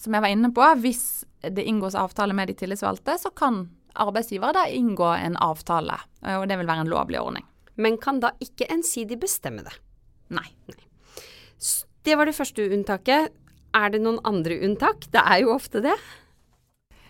som 0.00 0.16
jeg 0.16 0.24
var 0.24 0.32
inne 0.32 0.48
på, 0.56 0.70
hvis 0.80 1.26
det 1.44 1.66
inngås 1.68 1.98
avtale 2.00 2.32
med 2.32 2.48
de 2.48 2.56
tillitsvalgte, 2.56 3.18
så 3.20 3.34
kan 3.36 3.66
arbeidsgiver 4.00 4.56
da 4.56 4.64
inngå 4.72 5.12
en 5.12 5.36
avtale, 5.44 6.00
og 6.38 6.48
det 6.48 6.56
vil 6.56 6.72
være 6.72 6.86
en 6.86 6.94
lovlig 6.94 7.20
ordning 7.20 7.44
men 7.76 7.98
kan 8.02 8.20
da 8.22 8.32
ikke 8.42 8.68
ensidig 8.72 9.20
bestemme 9.22 9.64
det. 9.66 9.74
Nei. 10.34 10.48
Nei. 10.68 10.82
Det 12.06 12.14
var 12.14 12.28
det 12.28 12.36
første 12.36 12.68
unntaket. 12.70 13.34
Er 13.76 13.90
det 13.92 14.00
noen 14.04 14.20
andre 14.28 14.60
unntak? 14.64 15.08
Det 15.12 15.20
er 15.20 15.42
jo 15.42 15.52
ofte 15.56 15.82
det. 15.84 15.96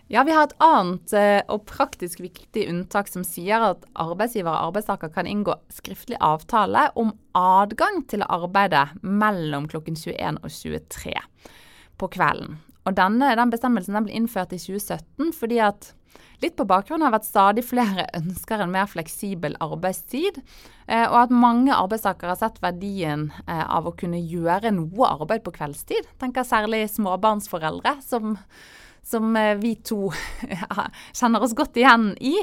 Ja, 0.08 0.22
vi 0.22 0.30
har 0.30 0.46
et 0.46 0.54
annet 0.62 1.12
eh, 1.18 1.40
og 1.50 1.64
praktisk 1.66 2.20
viktig 2.22 2.68
unntak 2.70 3.08
som 3.10 3.24
sier 3.26 3.64
at 3.72 3.82
arbeidsgiver 3.98 4.52
og 4.52 4.68
arbeidstaker 4.68 5.10
kan 5.10 5.26
inngå 5.26 5.56
skriftlig 5.74 6.18
avtale 6.22 6.84
om 6.94 7.10
adgang 7.34 8.04
til 8.06 8.22
å 8.22 8.30
arbeide 8.44 8.84
mellom 9.02 9.66
klokken 9.66 9.98
21 9.98 10.38
og 10.46 10.54
23 10.54 11.16
på 11.98 12.10
kvelden. 12.14 12.60
Og 12.86 12.94
denne, 12.94 13.32
den 13.34 13.50
bestemmelsen 13.50 13.98
den 13.98 14.06
ble 14.06 14.14
innført 14.14 14.54
i 14.54 14.62
2017 14.62 15.34
fordi 15.34 15.58
at 15.66 15.90
Litt 16.42 16.56
på 16.58 16.66
bakgrunn 16.68 17.04
av 17.06 17.16
at 17.16 17.26
stadig 17.26 17.64
flere 17.66 18.06
ønsker 18.20 18.62
en 18.62 18.72
mer 18.74 18.88
fleksibel 18.90 19.56
arbeidstid, 19.64 20.40
eh, 20.86 21.06
og 21.06 21.18
at 21.24 21.34
mange 21.34 21.74
arbeidstakere 21.74 22.34
har 22.34 22.40
sett 22.40 22.62
verdien 22.64 23.30
eh, 23.46 23.64
av 23.64 23.88
å 23.88 23.94
kunne 23.96 24.20
gjøre 24.20 24.74
noe 24.76 25.12
arbeid 25.16 25.44
på 25.46 25.54
kveldstid. 25.56 26.08
Tenker 26.20 26.46
særlig 26.46 26.84
småbarnsforeldre, 26.92 27.96
som, 28.04 28.36
som 29.06 29.36
eh, 29.40 29.54
vi 29.62 29.76
to 29.80 30.10
kjenner 31.18 31.46
oss 31.46 31.56
godt 31.56 31.80
igjen 31.80 32.12
i. 32.20 32.36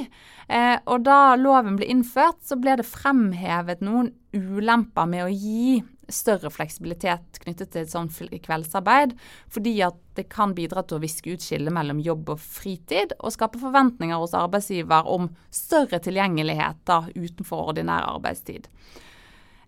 Og 0.92 1.06
da 1.06 1.38
loven 1.40 1.78
ble 1.80 1.88
innført, 1.88 2.42
så 2.44 2.58
ble 2.60 2.76
det 2.82 2.86
fremhevet 2.86 3.80
noen 3.82 4.10
ulemper 4.36 5.08
med 5.08 5.24
å 5.24 5.32
gi 5.32 5.80
større 6.12 6.52
fleksibilitet 6.54 7.40
knyttet 7.44 7.72
til 7.74 7.84
et 7.84 7.92
sånt 7.92 8.18
kveldsarbeid, 8.44 9.16
fordi 9.52 9.76
at 9.86 10.00
det 10.18 10.28
kan 10.32 10.56
bidra 10.58 10.84
til 10.86 11.00
å 11.00 11.04
viske 11.04 11.34
ut 11.34 11.44
skillet 11.44 11.74
mellom 11.74 12.02
jobb 12.04 12.34
og 12.36 12.42
fritid, 12.42 13.16
og 13.20 13.36
skape 13.36 13.62
forventninger 13.62 14.20
hos 14.20 14.36
arbeidsgiver 14.38 15.10
om 15.10 15.30
større 15.54 16.02
tilgjengelighet 16.04 16.84
da, 16.90 17.04
utenfor 17.16 17.72
ordinær 17.74 18.10
arbeidstid. 18.12 18.68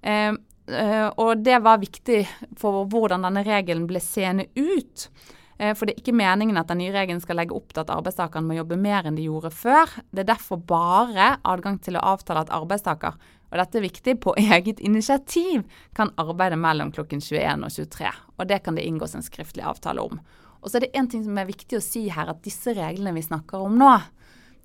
Eh, 0.02 0.34
eh, 0.34 1.08
og 1.08 1.46
det 1.46 1.62
var 1.66 1.82
viktig 1.82 2.22
for 2.60 2.86
hvordan 2.92 3.26
denne 3.26 3.46
regelen 3.48 3.88
ble 3.90 4.04
seende 4.04 4.50
ut. 4.56 5.10
Eh, 5.58 5.72
for 5.76 5.88
det 5.88 5.96
er 5.96 6.04
ikke 6.04 6.18
meningen 6.18 6.60
at 6.60 6.70
den 6.72 6.82
nye 6.84 6.94
regelen 6.96 7.22
skal 7.24 7.40
legge 7.40 7.56
opp 7.56 7.72
til 7.72 7.86
at 7.86 7.94
arbeidstakerne 7.94 8.50
må 8.50 8.58
jobbe 8.58 8.80
mer 8.80 9.08
enn 9.08 9.18
de 9.18 9.28
gjorde 9.30 9.54
før. 9.56 9.94
Det 10.12 10.26
er 10.26 10.34
derfor 10.34 10.60
bare 10.60 11.36
adgang 11.48 11.80
til 11.84 11.98
å 11.98 12.04
avtale 12.14 12.44
at 12.44 12.54
arbeidstaker 12.54 13.16
og 13.52 13.60
dette 13.62 13.80
er 13.80 13.86
viktig, 13.86 14.18
på 14.24 14.34
eget 14.42 14.82
initiativ 14.84 15.64
kan 15.96 16.12
arbeide 16.22 16.58
mellom 16.60 16.92
klokken 16.96 17.22
21 17.22 17.68
og 17.68 17.72
23. 17.72 18.12
Og 18.36 18.50
det 18.50 18.62
kan 18.66 18.76
det 18.76 18.86
inngås 18.88 19.16
en 19.16 19.26
skriftlig 19.26 19.64
avtale 19.64 20.04
om. 20.04 20.20
Og 20.62 20.72
så 20.72 20.80
er 20.80 20.88
det 20.88 20.96
en 20.98 21.08
ting 21.10 21.24
som 21.24 21.38
er 21.38 21.48
viktig 21.50 21.78
å 21.78 21.84
si 21.84 22.08
her, 22.10 22.32
at 22.32 22.44
disse 22.46 22.74
reglene 22.74 23.14
vi 23.16 23.26
snakker 23.26 23.68
om 23.68 23.78
nå, 23.80 23.94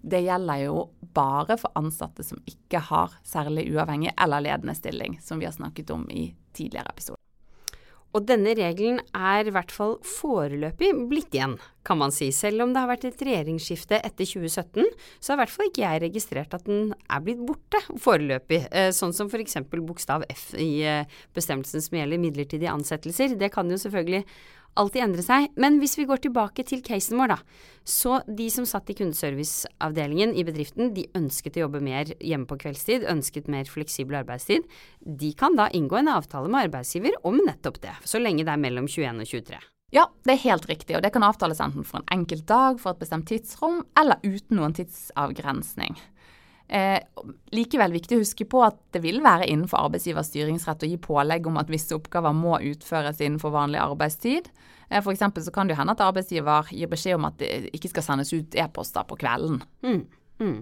det 0.00 0.22
gjelder 0.24 0.62
jo 0.64 0.86
bare 1.12 1.58
for 1.60 1.76
ansatte 1.76 2.24
som 2.24 2.40
ikke 2.48 2.80
har 2.88 3.18
særlig 3.26 3.66
uavhengig 3.74 4.14
eller 4.16 4.46
ledende 4.46 4.74
stilling, 4.74 5.18
som 5.20 5.42
vi 5.42 5.48
har 5.48 5.52
snakket 5.52 5.92
om 5.92 6.06
i 6.10 6.30
tidligere 6.56 6.94
episoder. 6.94 7.20
Og 8.10 8.24
denne 8.26 8.56
regelen 8.58 8.98
er 9.14 9.46
i 9.46 9.52
hvert 9.54 9.70
fall 9.70 9.96
foreløpig 10.06 10.90
blitt 11.10 11.34
igjen, 11.36 11.54
kan 11.86 12.00
man 12.00 12.10
si. 12.14 12.30
Selv 12.34 12.64
om 12.64 12.72
det 12.74 12.82
har 12.82 12.90
vært 12.90 13.06
et 13.06 13.22
regjeringsskifte 13.22 14.00
etter 14.02 14.26
2017, 14.26 14.88
så 15.22 15.32
har 15.32 15.38
i 15.38 15.42
hvert 15.44 15.54
fall 15.54 15.70
ikke 15.70 15.84
jeg 15.84 16.02
registrert 16.06 16.56
at 16.58 16.66
den 16.66 16.90
er 17.06 17.22
blitt 17.24 17.44
borte 17.46 17.82
foreløpig. 18.02 18.64
Eh, 18.74 18.90
sånn 18.96 19.14
som 19.16 19.30
f.eks. 19.30 19.60
bokstav 19.70 20.26
F 20.34 20.50
i 20.58 20.82
eh, 20.82 21.20
bestemmelsen 21.36 21.84
som 21.86 22.00
gjelder 22.00 22.22
midlertidige 22.22 22.74
ansettelser. 22.74 23.38
Det 23.38 23.52
kan 23.54 23.70
jo 23.70 23.78
selvfølgelig 23.78 24.24
alltid 24.78 25.04
endre 25.04 25.24
seg. 25.24 25.48
Men 25.60 25.78
hvis 25.80 25.96
vi 25.98 26.06
går 26.08 26.22
tilbake 26.24 26.64
til 26.68 26.82
casen 26.86 27.18
vår, 27.20 27.34
da. 27.34 27.38
Så 27.86 28.20
de 28.28 28.46
som 28.52 28.66
satt 28.68 28.90
i 28.92 28.96
kundeserviceavdelingen 28.98 30.36
i 30.36 30.44
bedriften, 30.46 30.92
de 30.94 31.08
ønsket 31.18 31.58
å 31.58 31.64
jobbe 31.64 31.82
mer 31.84 32.12
hjemme 32.18 32.48
på 32.50 32.60
kveldstid, 32.60 33.08
ønsket 33.10 33.50
mer 33.50 33.68
fleksibel 33.70 34.20
arbeidstid. 34.20 34.68
De 35.00 35.32
kan 35.38 35.58
da 35.58 35.70
inngå 35.74 36.00
en 36.00 36.12
avtale 36.12 36.50
med 36.52 36.68
arbeidsgiver 36.68 37.16
om 37.26 37.40
nettopp 37.42 37.80
det, 37.82 37.96
så 38.04 38.22
lenge 38.22 38.46
det 38.46 38.54
er 38.54 38.62
mellom 38.62 38.88
21 38.90 39.24
og 39.24 39.34
23. 39.34 39.60
Ja, 39.90 40.04
det 40.22 40.36
er 40.36 40.44
helt 40.44 40.68
riktig, 40.70 40.94
og 40.94 41.02
det 41.02 41.10
kan 41.16 41.24
avtales 41.26 41.58
enten 41.64 41.86
for 41.86 41.98
en 41.98 42.12
enkelt 42.20 42.46
dag, 42.46 42.78
for 42.78 42.94
et 42.94 43.02
bestemt 43.02 43.26
tidsrom, 43.26 43.80
eller 43.98 44.22
uten 44.22 44.60
noen 44.60 44.76
tidsavgrensning. 44.76 45.98
Eh, 46.70 47.00
likevel 47.50 47.90
viktig 47.96 48.14
å 48.14 48.22
huske 48.22 48.44
på 48.46 48.60
at 48.62 48.76
det 48.94 49.00
vil 49.02 49.18
være 49.24 49.48
innenfor 49.50 49.88
arbeidsgivers 49.88 50.28
styringsrett 50.30 50.84
å 50.86 50.90
gi 50.90 51.00
pålegg 51.02 51.48
om 51.50 51.58
at 51.58 51.70
visse 51.72 51.96
oppgaver 51.96 52.36
må 52.36 52.60
utføres 52.62 53.18
innenfor 53.18 53.50
vanlig 53.56 53.80
arbeidstid. 53.82 54.46
Eh, 54.86 55.00
F.eks. 55.00 55.24
så 55.42 55.54
kan 55.54 55.66
det 55.66 55.78
hende 55.80 55.96
at 55.96 56.04
arbeidsgiver 56.04 56.70
gir 56.70 56.90
beskjed 56.92 57.18
om 57.18 57.26
at 57.26 57.40
det 57.42 57.72
ikke 57.74 57.90
skal 57.90 58.06
sendes 58.06 58.30
ut 58.36 58.54
e-poster 58.54 59.08
på 59.08 59.18
kvelden. 59.18 59.58
Mm, 59.82 60.04
mm. 60.38 60.60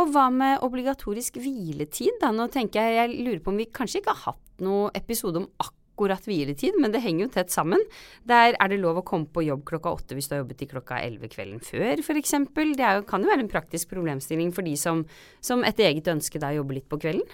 Og 0.00 0.12
hva 0.12 0.26
med 0.32 0.64
obligatorisk 0.64 1.36
hviletid, 1.40 2.16
da? 2.20 2.32
Nå 2.32 2.48
tenker 2.52 2.84
jeg, 2.84 2.96
jeg 2.96 3.28
lurer 3.28 3.44
på 3.44 3.52
om 3.52 3.60
vi 3.60 3.68
kanskje 3.68 4.00
ikke 4.00 4.16
har 4.16 4.32
hatt 4.32 4.64
noe 4.64 4.88
episode 4.96 5.42
om 5.42 5.50
akkurat 5.60 5.75
akkurat 5.96 6.26
hviletid, 6.28 6.76
men 6.78 6.92
det 6.92 7.00
henger 7.00 7.24
jo 7.24 7.32
tett 7.32 7.50
sammen. 7.50 7.80
Der 8.28 8.52
er 8.60 8.68
det 8.68 8.82
lov 8.82 9.00
å 9.00 9.06
komme 9.06 9.30
på 9.32 9.46
jobb 9.46 9.64
klokka 9.64 9.94
åtte 9.96 10.16
hvis 10.16 10.28
du 10.28 10.36
har 10.36 10.42
jobbet 10.44 10.60
til 10.60 10.68
klokka 10.68 11.00
elleve 11.00 11.30
kvelden 11.32 11.62
før, 11.64 12.04
f.eks. 12.04 12.36
Det 12.52 12.76
jo, 12.76 13.06
kan 13.08 13.24
jo 13.24 13.32
være 13.32 13.46
en 13.46 13.50
praktisk 13.52 13.88
problemstilling 13.94 14.52
for 14.52 14.66
de 14.66 14.76
som, 14.76 15.06
som 15.40 15.64
etter 15.64 15.88
eget 15.88 16.12
ønske 16.12 16.38
da 16.42 16.52
jobber 16.52 16.76
litt 16.76 16.88
på 16.92 17.00
kvelden. 17.00 17.24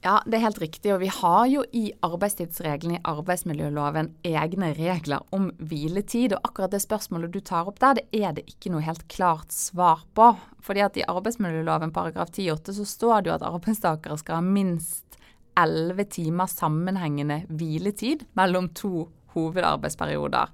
Ja, 0.00 0.22
det 0.24 0.38
er 0.38 0.46
helt 0.46 0.62
riktig. 0.62 0.94
Og 0.94 1.02
vi 1.02 1.10
har 1.12 1.42
jo 1.50 1.64
i 1.76 1.90
arbeidstidsreglene 2.06 2.96
i 2.96 3.02
arbeidsmiljøloven 3.10 4.14
egne 4.24 4.70
regler 4.78 5.26
om 5.36 5.50
hviletid. 5.58 6.32
Og 6.32 6.46
akkurat 6.48 6.72
det 6.72 6.80
spørsmålet 6.86 7.34
du 7.34 7.42
tar 7.44 7.68
opp 7.68 7.82
der, 7.82 7.98
det 7.98 8.22
er 8.22 8.32
det 8.38 8.46
ikke 8.48 8.72
noe 8.72 8.86
helt 8.86 9.04
klart 9.12 9.52
svar 9.52 10.06
på. 10.16 10.30
Fordi 10.64 10.86
at 10.86 10.96
i 10.96 11.04
arbeidsmiljøloven 11.04 11.92
paragraf 11.92 12.32
10-8 12.32 12.78
så 12.78 12.88
står 12.88 13.20
det 13.20 13.32
jo 13.32 13.36
at 13.36 13.46
arbeidstakere 13.50 14.16
skal 14.22 14.40
ha 14.40 14.46
minst 14.46 15.19
elleve 15.60 16.06
timer 16.10 16.50
sammenhengende 16.50 17.42
hviletid 17.48 18.26
mellom 18.38 18.70
to 18.76 19.08
hovedarbeidsperioder. 19.34 20.50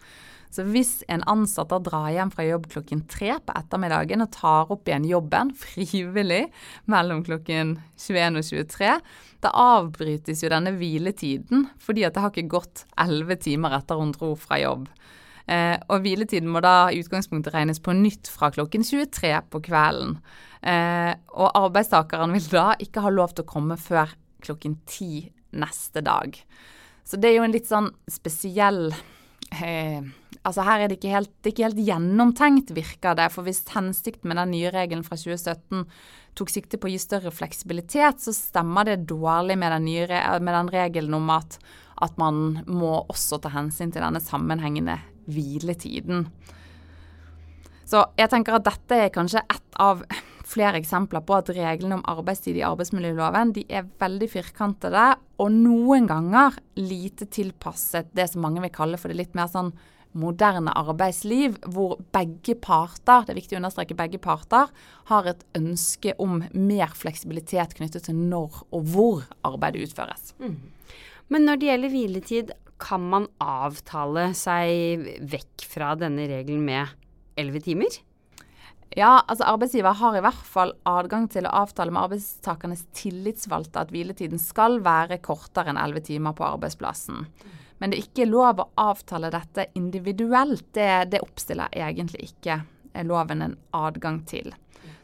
Så 0.52 0.64
hvis 0.70 1.02
en 1.12 1.24
ansatt 1.28 1.68
da 1.72 1.78
drar 1.82 2.08
hjem 2.14 2.30
fra 2.32 2.46
jobb 2.46 2.68
klokken 2.72 3.02
tre 3.10 3.34
på 3.44 3.54
ettermiddagen 3.58 4.24
og 4.24 4.30
tar 4.32 4.70
opp 4.72 4.88
igjen 4.88 5.08
jobben 5.08 5.52
frivillig 5.64 6.46
mellom 6.88 7.24
klokken 7.26 7.76
21 7.98 8.40
og 8.40 8.46
23, 8.48 8.92
da 9.44 9.52
avbrytes 9.52 10.44
jo 10.44 10.52
denne 10.52 10.72
hviletiden 10.78 11.66
fordi 11.82 12.06
at 12.06 12.16
det 12.16 12.24
har 12.24 12.32
ikke 12.32 12.54
gått 12.56 12.86
elleve 13.02 13.38
timer 13.42 13.76
etter 13.76 14.00
hun 14.00 14.14
dro 14.16 14.32
fra 14.40 14.60
jobb. 14.62 14.88
Eh, 15.46 15.76
og 15.92 16.02
hviletiden 16.02 16.50
må 16.50 16.62
da 16.64 16.88
i 16.90 16.98
utgangspunktet 17.04 17.54
regnes 17.54 17.78
på 17.82 17.94
nytt 17.94 18.30
fra 18.30 18.50
klokken 18.54 18.82
23 18.86 19.34
på 19.52 19.60
kvelden. 19.68 20.16
Eh, 20.66 21.12
og 21.36 21.52
arbeidstakeren 21.52 22.32
vil 22.34 22.48
da 22.50 22.72
ikke 22.82 23.04
ha 23.04 23.12
lov 23.12 23.34
til 23.34 23.44
å 23.44 23.52
komme 23.52 23.76
før 23.78 24.10
klokken 24.46 24.78
ti 24.88 25.26
neste 25.56 26.02
dag. 26.04 26.36
Så 27.06 27.18
det 27.20 27.30
er 27.30 27.38
jo 27.38 27.46
en 27.46 27.54
litt 27.54 27.68
sånn 27.68 27.92
spesiell 28.10 28.88
eh, 29.54 30.02
Altså 30.46 30.62
her 30.62 30.84
er 30.84 30.90
det 30.90 31.00
ikke 31.00 31.10
helt, 31.10 31.30
det 31.42 31.50
ikke 31.50 31.64
helt 31.64 31.80
gjennomtenkt, 31.88 32.68
virker 32.76 33.16
det. 33.18 33.24
For 33.34 33.42
hvis 33.42 33.64
hensikten 33.74 34.30
med 34.30 34.38
den 34.38 34.52
nye 34.54 34.70
regelen 34.70 35.02
fra 35.02 35.18
2017 35.18 35.80
tok 36.38 36.52
sikte 36.52 36.78
på 36.78 36.86
å 36.86 36.92
gi 36.92 37.00
større 37.02 37.32
fleksibilitet, 37.34 38.22
så 38.22 38.34
stemmer 38.36 38.86
det 38.86 39.08
dårlig 39.10 39.56
med 39.58 39.74
den, 39.74 39.88
nye, 39.88 40.20
med 40.38 40.54
den 40.54 40.70
regelen 40.70 41.18
om 41.18 41.32
at, 41.34 41.58
at 41.98 42.14
man 42.20 42.60
må 42.68 42.92
også 43.08 43.40
ta 43.42 43.50
hensyn 43.56 43.90
til 43.90 44.04
denne 44.06 44.22
sammenhengende 44.22 45.00
hviletiden. 45.26 46.28
Så 47.86 48.04
jeg 48.18 48.30
tenker 48.30 48.60
at 48.60 48.66
dette 48.66 49.02
er 49.02 49.14
kanskje 49.14 49.42
ett 49.50 49.82
av 49.82 50.06
flere 50.46 50.78
eksempler 50.80 51.24
på 51.26 51.34
at 51.40 51.50
reglene 51.56 51.98
om 51.98 52.06
arbeidstid 52.06 52.58
i 52.58 52.64
arbeidsmiljøloven 52.66 53.52
de 53.56 53.66
er 53.66 53.88
veldig 54.00 54.28
firkantede, 54.30 55.08
og 55.42 55.52
noen 55.52 56.06
ganger 56.08 56.56
lite 56.78 57.28
tilpasset 57.32 58.12
det 58.16 58.28
som 58.30 58.44
mange 58.46 58.62
vil 58.64 58.74
kalle 58.74 59.00
for 59.00 59.10
det 59.10 59.18
litt 59.18 59.36
mer 59.38 59.50
sånn 59.52 59.72
moderne 60.16 60.72
arbeidsliv, 60.78 61.58
hvor 61.74 61.98
begge 62.14 62.54
parter, 62.62 63.26
det 63.26 63.34
er 63.34 63.40
viktig 63.40 63.58
å 63.58 63.60
understreke 63.60 63.98
begge 63.98 64.20
parter, 64.22 64.70
har 65.10 65.28
et 65.28 65.42
ønske 65.58 66.14
om 66.22 66.40
mer 66.54 66.94
fleksibilitet 66.96 67.76
knyttet 67.76 68.08
til 68.08 68.16
når 68.16 68.62
og 68.70 68.88
hvor 68.94 69.26
arbeidet 69.44 69.90
utføres. 69.90 70.32
Mm. 70.40 70.56
Men 71.28 71.44
når 71.48 71.60
det 71.60 71.68
gjelder 71.70 71.92
hviletid, 71.92 72.54
kan 72.80 73.04
man 73.12 73.28
avtale 73.40 74.30
seg 74.36 75.06
vekk 75.32 75.64
fra 75.68 75.94
denne 75.98 76.26
regelen 76.28 76.64
med 76.64 76.92
elleve 77.40 77.62
timer? 77.64 78.00
Ja, 78.94 79.24
altså 79.26 79.48
arbeidsgiver 79.50 79.96
har 79.98 80.16
i 80.16 80.22
hvert 80.24 80.46
fall 80.46 80.72
adgang 80.86 81.26
til 81.32 81.48
å 81.48 81.54
avtale 81.64 81.92
med 81.92 82.06
arbeidstakernes 82.06 82.86
tillitsvalgte 82.96 83.82
at 83.82 83.92
hviletiden 83.92 84.40
skal 84.40 84.78
være 84.84 85.18
kortere 85.24 85.72
enn 85.72 85.80
11 85.80 86.06
timer 86.06 86.36
på 86.36 86.46
arbeidsplassen. 86.46 87.26
Men 87.78 87.92
det 87.92 87.98
er 87.98 88.06
ikke 88.06 88.28
lov 88.30 88.62
å 88.62 88.70
avtale 88.80 89.32
dette 89.34 89.66
individuelt. 89.76 90.70
Det, 90.72 91.10
det 91.12 91.20
oppstiller 91.24 91.74
egentlig 91.76 92.30
ikke 92.30 92.62
loven 93.04 93.42
en 93.44 93.58
adgang 93.76 94.22
til. 94.28 94.54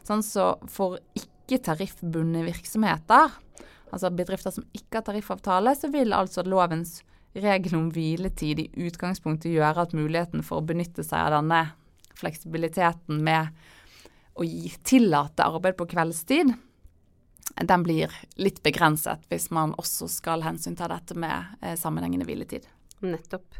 Sånn 0.07 0.23
så 0.25 0.53
for 0.71 0.97
ikke-tariffbundne 1.19 2.47
virksomheter, 2.47 3.35
altså 3.93 4.11
bedrifter 4.15 4.55
som 4.55 4.65
ikke 4.73 4.99
har 5.01 5.07
tariffavtale, 5.11 5.75
så 5.77 5.91
vil 5.93 6.15
altså 6.17 6.45
lovens 6.47 7.01
regel 7.33 7.77
om 7.77 7.87
hviletid 7.93 8.61
i 8.61 8.69
utgangspunktet 8.87 9.53
gjøre 9.53 9.85
at 9.85 9.95
muligheten 9.97 10.43
for 10.45 10.61
å 10.61 10.65
benytte 10.65 11.05
seg 11.05 11.27
av 11.27 11.37
denne 11.37 11.63
fleksibiliteten 12.19 13.23
med 13.23 13.53
å 14.33 14.45
gi, 14.47 14.71
tillate 14.85 15.45
arbeid 15.45 15.77
på 15.77 15.87
kveldstid, 15.91 16.53
den 17.53 17.83
blir 17.85 18.13
litt 18.39 18.63
begrenset 18.65 19.25
hvis 19.29 19.49
man 19.53 19.75
også 19.77 20.07
skal 20.09 20.45
hensynta 20.45 20.87
dette 20.89 21.17
med 21.19 21.59
eh, 21.61 21.75
sammenhengende 21.77 22.25
hviletid. 22.27 22.65
Nettopp. 23.03 23.59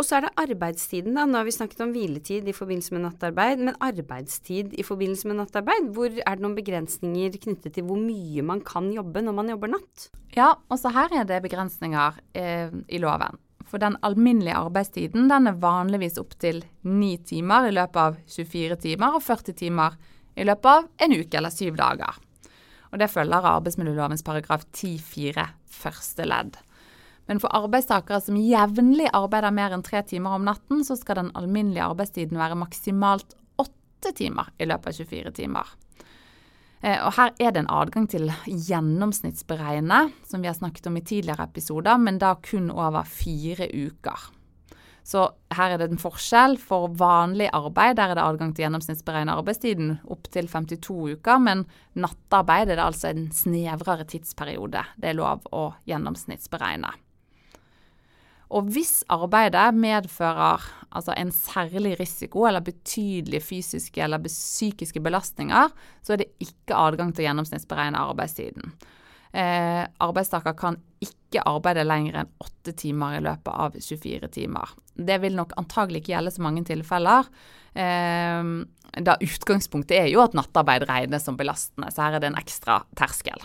Og 0.00 0.06
så 0.08 0.16
er 0.16 0.24
det 0.24 0.32
arbeidstiden, 0.40 1.12
da. 1.18 1.26
Nå 1.28 1.36
har 1.36 1.44
vi 1.44 1.52
snakket 1.52 1.82
om 1.84 1.92
hviletid 1.92 2.46
i 2.48 2.54
forbindelse 2.56 2.94
med 2.96 3.04
nattarbeid, 3.04 3.60
men 3.60 3.76
arbeidstid 3.84 4.72
i 4.80 4.86
forbindelse 4.86 5.28
med 5.28 5.38
nattarbeid, 5.42 5.90
hvor 5.92 6.08
er 6.08 6.38
det 6.38 6.44
noen 6.44 6.56
begrensninger 6.56 7.36
knyttet 7.44 7.76
til 7.76 7.86
hvor 7.86 8.00
mye 8.00 8.44
man 8.46 8.64
kan 8.64 8.88
jobbe 8.94 9.22
når 9.22 9.36
man 9.36 9.52
jobber 9.52 9.74
natt? 9.74 10.08
Ja, 10.32 10.54
også 10.72 10.94
her 10.96 11.12
er 11.20 11.28
det 11.28 11.42
begrensninger 11.44 12.22
eh, 12.32 12.72
i 12.88 13.02
loven. 13.02 13.36
For 13.72 13.80
den 13.80 13.94
alminnelige 14.04 14.58
arbeidstiden 14.60 15.30
den 15.30 15.48
er 15.48 15.56
vanligvis 15.56 16.18
opptil 16.20 16.58
9 16.84 17.06
timer 17.30 17.70
i 17.70 17.72
løpet 17.72 18.00
av 18.02 18.18
24 18.28 18.76
timer 18.82 19.16
og 19.16 19.22
40 19.24 19.56
timer 19.56 19.96
i 20.36 20.44
løpet 20.44 20.68
av 20.68 20.90
en 21.06 21.14
uke 21.16 21.38
eller 21.40 21.54
syv 21.54 21.78
dager. 21.80 22.18
Og 22.92 23.00
Det 23.00 23.08
følger 23.08 23.48
arbeidsmiljølovens 23.48 24.24
paragraf 24.26 24.66
10-4 24.76 25.46
første 25.64 26.26
ledd. 26.28 26.58
Men 27.30 27.40
for 27.40 27.54
arbeidstakere 27.56 28.20
som 28.20 28.36
jevnlig 28.36 29.08
arbeider 29.16 29.56
mer 29.56 29.72
enn 29.72 29.86
tre 29.86 30.02
timer 30.04 30.36
om 30.36 30.44
natten, 30.44 30.84
så 30.84 30.98
skal 31.00 31.22
den 31.22 31.32
alminnelige 31.38 31.86
arbeidstiden 31.86 32.36
være 32.36 32.60
maksimalt 32.60 33.32
åtte 33.56 34.12
timer 34.20 34.52
i 34.60 34.68
løpet 34.68 34.92
av 34.92 35.00
24 35.00 35.32
timer. 35.40 35.72
Eh, 36.82 36.98
og 36.98 37.14
Her 37.14 37.32
er 37.38 37.54
det 37.54 37.62
en 37.62 37.70
adgang 37.70 38.08
til 38.10 38.28
gjennomsnittsberegne, 38.46 40.04
som 40.26 40.42
vi 40.42 40.50
har 40.50 40.58
snakket 40.58 40.88
om 40.90 40.98
i 40.98 41.06
tidligere 41.06 41.46
episoder, 41.46 41.98
men 41.98 42.18
da 42.18 42.34
kun 42.42 42.70
over 42.74 43.06
fire 43.06 43.70
uker. 43.70 44.30
Så 45.02 45.24
her 45.50 45.74
er 45.74 45.80
det 45.80 45.88
en 45.90 46.00
forskjell. 46.00 46.56
For 46.62 46.90
vanlig 46.98 47.48
arbeid 47.54 47.98
der 47.98 48.12
er 48.12 48.18
det 48.18 48.24
adgang 48.24 48.52
til 48.54 48.66
gjennomsnittsberegne 48.66 49.34
arbeidstiden 49.34 49.96
opptil 50.14 50.46
52 50.50 51.18
uker, 51.18 51.42
men 51.42 51.64
nattarbeid 51.98 52.70
er 52.70 52.78
det 52.78 52.86
altså 52.86 53.10
en 53.10 53.26
snevrere 53.34 54.06
tidsperiode 54.06 54.84
det 55.02 55.10
er 55.10 55.18
lov 55.18 55.42
å 55.50 55.72
gjennomsnittsberegne. 55.90 56.94
Og 58.52 58.68
hvis 58.74 59.00
arbeidet 59.12 59.70
medfører 59.74 60.64
altså 60.92 61.14
en 61.16 61.30
særlig 61.32 61.94
risiko 62.00 62.44
eller 62.48 62.64
betydelige 62.64 63.40
fysiske 63.40 64.02
eller 64.04 64.20
psykiske 64.26 65.00
belastninger, 65.00 65.70
så 66.04 66.14
er 66.14 66.22
det 66.22 66.32
ikke 66.44 66.76
adgang 66.76 67.14
til 67.14 67.24
å 67.24 67.30
gjennomsnittsberegne 67.30 68.02
arbeidstiden. 68.10 68.74
Eh, 69.32 69.86
arbeidstaker 70.04 70.52
kan 70.58 70.76
ikke 71.00 71.40
arbeide 71.48 71.86
lenger 71.86 72.18
enn 72.20 72.34
åtte 72.44 72.74
timer 72.76 73.16
i 73.16 73.22
løpet 73.24 73.48
av 73.48 73.78
24 73.80 74.28
timer. 74.34 74.76
Det 74.92 75.16
vil 75.22 75.38
nok 75.38 75.56
antagelig 75.60 76.02
ikke 76.02 76.12
gjelde 76.12 76.34
så 76.34 76.44
mange 76.44 76.66
tilfeller. 76.68 77.32
Eh, 77.72 78.52
da 79.00 79.16
utgangspunktet 79.24 79.96
er 80.02 80.12
jo 80.12 80.20
at 80.20 80.36
nattarbeid 80.36 80.84
regnes 80.90 81.24
som 81.24 81.40
belastende, 81.40 81.88
så 81.88 82.04
her 82.04 82.18
er 82.18 82.24
det 82.24 82.34
en 82.34 82.40
ekstra 82.42 82.82
terskel. 83.00 83.40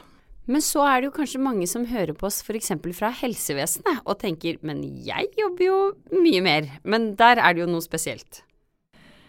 Men 0.48 0.64
så 0.64 0.86
er 0.88 1.02
det 1.02 1.10
jo 1.10 1.16
kanskje 1.18 1.44
mange 1.44 1.68
som 1.68 1.86
hører 1.90 2.16
på 2.16 2.30
oss 2.30 2.40
f.eks. 2.46 2.72
fra 2.96 3.12
helsevesenet 3.20 4.04
og 4.06 4.20
tenker 4.22 4.60
men 4.66 4.80
jeg 5.04 5.28
jobber 5.36 5.66
jo 5.66 5.80
mye 6.16 6.44
mer. 6.44 6.70
Men 6.88 7.14
der 7.20 7.42
er 7.42 7.56
det 7.56 7.66
jo 7.66 7.72
noe 7.72 7.84
spesielt. 7.84 8.44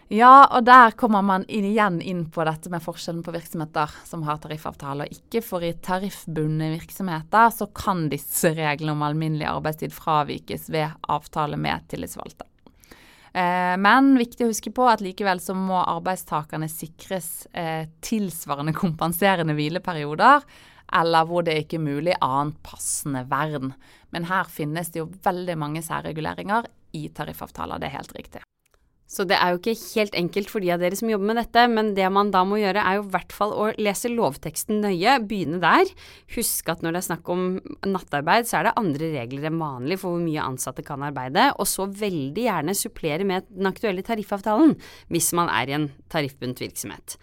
Ja, 0.09 0.47
og 0.57 0.63
der 0.65 0.95
kommer 0.97 1.21
man 1.21 1.43
igjen 1.45 1.99
inn 2.01 2.23
på 2.33 2.41
dette 2.47 2.71
med 2.73 2.81
forskjellen 2.81 3.21
på 3.21 3.33
virksomheter 3.35 3.91
som 4.09 4.23
har 4.25 4.39
tariffavtale 4.41 5.05
og 5.05 5.13
ikke. 5.13 5.43
For 5.45 5.61
i 5.61 5.75
tariffbundne 5.85 6.71
virksomheter 6.79 7.51
så 7.53 7.67
kan 7.77 8.07
disse 8.09 8.55
reglene 8.57 8.95
om 8.95 9.03
alminnelig 9.05 9.45
arbeidstid 9.51 9.93
fravikes 9.93 10.65
ved 10.73 10.95
avtale 11.13 11.59
med 11.61 11.85
tillitsvalgte. 11.91 12.47
Eh, 13.37 13.75
men 13.77 14.15
viktig 14.17 14.47
å 14.47 14.49
huske 14.49 14.73
på 14.73 14.87
at 14.89 15.03
likevel 15.05 15.43
så 15.43 15.53
må 15.53 15.77
arbeidstakerne 15.83 16.71
sikres 16.71 17.45
eh, 17.53 17.85
tilsvarende 18.01 18.73
kompenserende 18.73 19.53
hvileperioder, 19.53 20.41
eller 20.95 21.27
hvor 21.29 21.45
det 21.45 21.57
ikke 21.63 21.79
er 21.79 21.87
mulig 21.87 22.17
annet 22.25 22.59
passende 22.65 23.25
vern. 23.29 23.73
Men 24.13 24.29
her 24.29 24.49
finnes 24.49 24.93
det 24.93 25.03
jo 25.03 25.09
veldig 25.25 25.57
mange 25.59 25.85
særreguleringer 25.85 26.69
i 26.97 27.07
tariffavtaler, 27.13 27.79
det 27.81 27.89
er 27.89 27.99
helt 27.99 28.15
riktig. 28.17 28.45
Så 29.09 29.23
det 29.25 29.39
er 29.41 29.55
jo 29.55 29.57
ikke 29.57 29.73
helt 29.95 30.13
enkelt 30.13 30.51
for 30.53 30.61
de 30.61 30.69
av 30.69 30.83
dere 30.83 30.97
som 30.97 31.09
jobber 31.09 31.31
med 31.31 31.39
dette, 31.39 31.63
men 31.73 31.95
det 31.97 32.05
man 32.13 32.29
da 32.29 32.43
må 32.45 32.59
gjøre 32.61 32.83
er 32.85 32.99
jo 32.99 33.07
i 33.07 33.09
hvert 33.15 33.33
fall 33.33 33.55
å 33.57 33.71
lese 33.81 34.11
lovteksten 34.13 34.83
nøye, 34.83 35.15
begynne 35.25 35.57
der. 35.63 35.89
Husk 36.35 36.69
at 36.69 36.85
når 36.85 36.93
det 36.93 37.01
er 37.01 37.07
snakk 37.07 37.31
om 37.33 37.47
nattarbeid, 37.89 38.45
så 38.45 38.59
er 38.59 38.69
det 38.69 38.75
andre 38.77 39.09
regler 39.15 39.49
enn 39.49 39.57
vanlig 39.57 39.97
for 40.03 40.13
hvor 40.13 40.21
mye 40.21 40.45
ansatte 40.45 40.85
kan 40.85 41.07
arbeide, 41.07 41.47
og 41.57 41.65
så 41.71 41.89
veldig 41.89 42.45
gjerne 42.45 42.77
supplere 42.77 43.25
med 43.25 43.49
den 43.49 43.71
aktuelle 43.71 44.05
tariffavtalen 44.05 44.77
hvis 45.09 45.33
man 45.37 45.49
er 45.57 45.73
i 45.73 45.79
en 45.79 45.89
tariffbundet 46.13 46.61
virksomhet. 46.67 47.17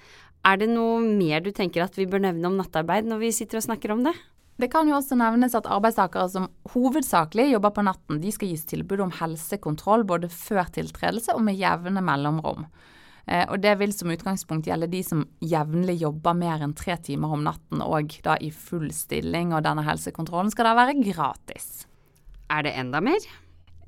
Er 0.47 0.61
det 0.61 0.69
noe 0.71 1.01
mer 1.03 1.43
du 1.43 1.51
tenker 1.55 1.83
at 1.83 1.97
vi 1.99 2.07
bør 2.07 2.23
nevne 2.29 2.47
om 2.47 2.57
nattarbeid 2.61 3.09
når 3.09 3.23
vi 3.25 3.35
sitter 3.35 3.59
og 3.59 3.67
snakker 3.67 3.95
om 3.97 4.05
det? 4.07 4.15
Det 4.57 4.71
kan 4.73 4.89
jo 4.89 4.97
også 4.97 5.19
nevnes 5.19 5.57
at 5.59 5.67
arbeidstakere 5.69 6.31
som 6.33 6.47
hovedsakelig 6.73 7.51
jobber 7.51 7.75
på 7.77 7.85
natten, 7.85 8.21
de 8.23 8.31
skal 8.33 8.49
gis 8.49 8.65
tilbud 8.69 9.03
om 9.05 9.13
helsekontroll 9.19 10.07
både 10.09 10.31
før 10.33 10.71
tiltredelse 10.73 11.35
og 11.37 11.43
med 11.45 11.59
jevne 11.61 12.01
mellomrom. 12.05 12.65
Eh, 13.27 13.45
og 13.51 13.61
Det 13.61 13.75
vil 13.81 13.93
som 13.93 14.13
utgangspunkt 14.15 14.71
gjelde 14.71 14.89
de 14.89 15.03
som 15.05 15.27
jevnlig 15.45 15.99
jobber 16.01 16.39
mer 16.39 16.63
enn 16.65 16.77
tre 16.79 16.97
timer 16.97 17.35
om 17.37 17.43
natten 17.45 17.83
og 17.85 18.17
da 18.25 18.39
i 18.41 18.53
full 18.55 18.89
stilling, 18.95 19.53
og 19.53 19.67
denne 19.67 19.85
helsekontrollen 19.85 20.55
skal 20.55 20.71
da 20.71 20.77
være 20.79 20.97
gratis. 21.03 21.85
Er 22.49 22.63
det 22.65 22.77
enda 22.79 23.03
mer? 23.03 23.27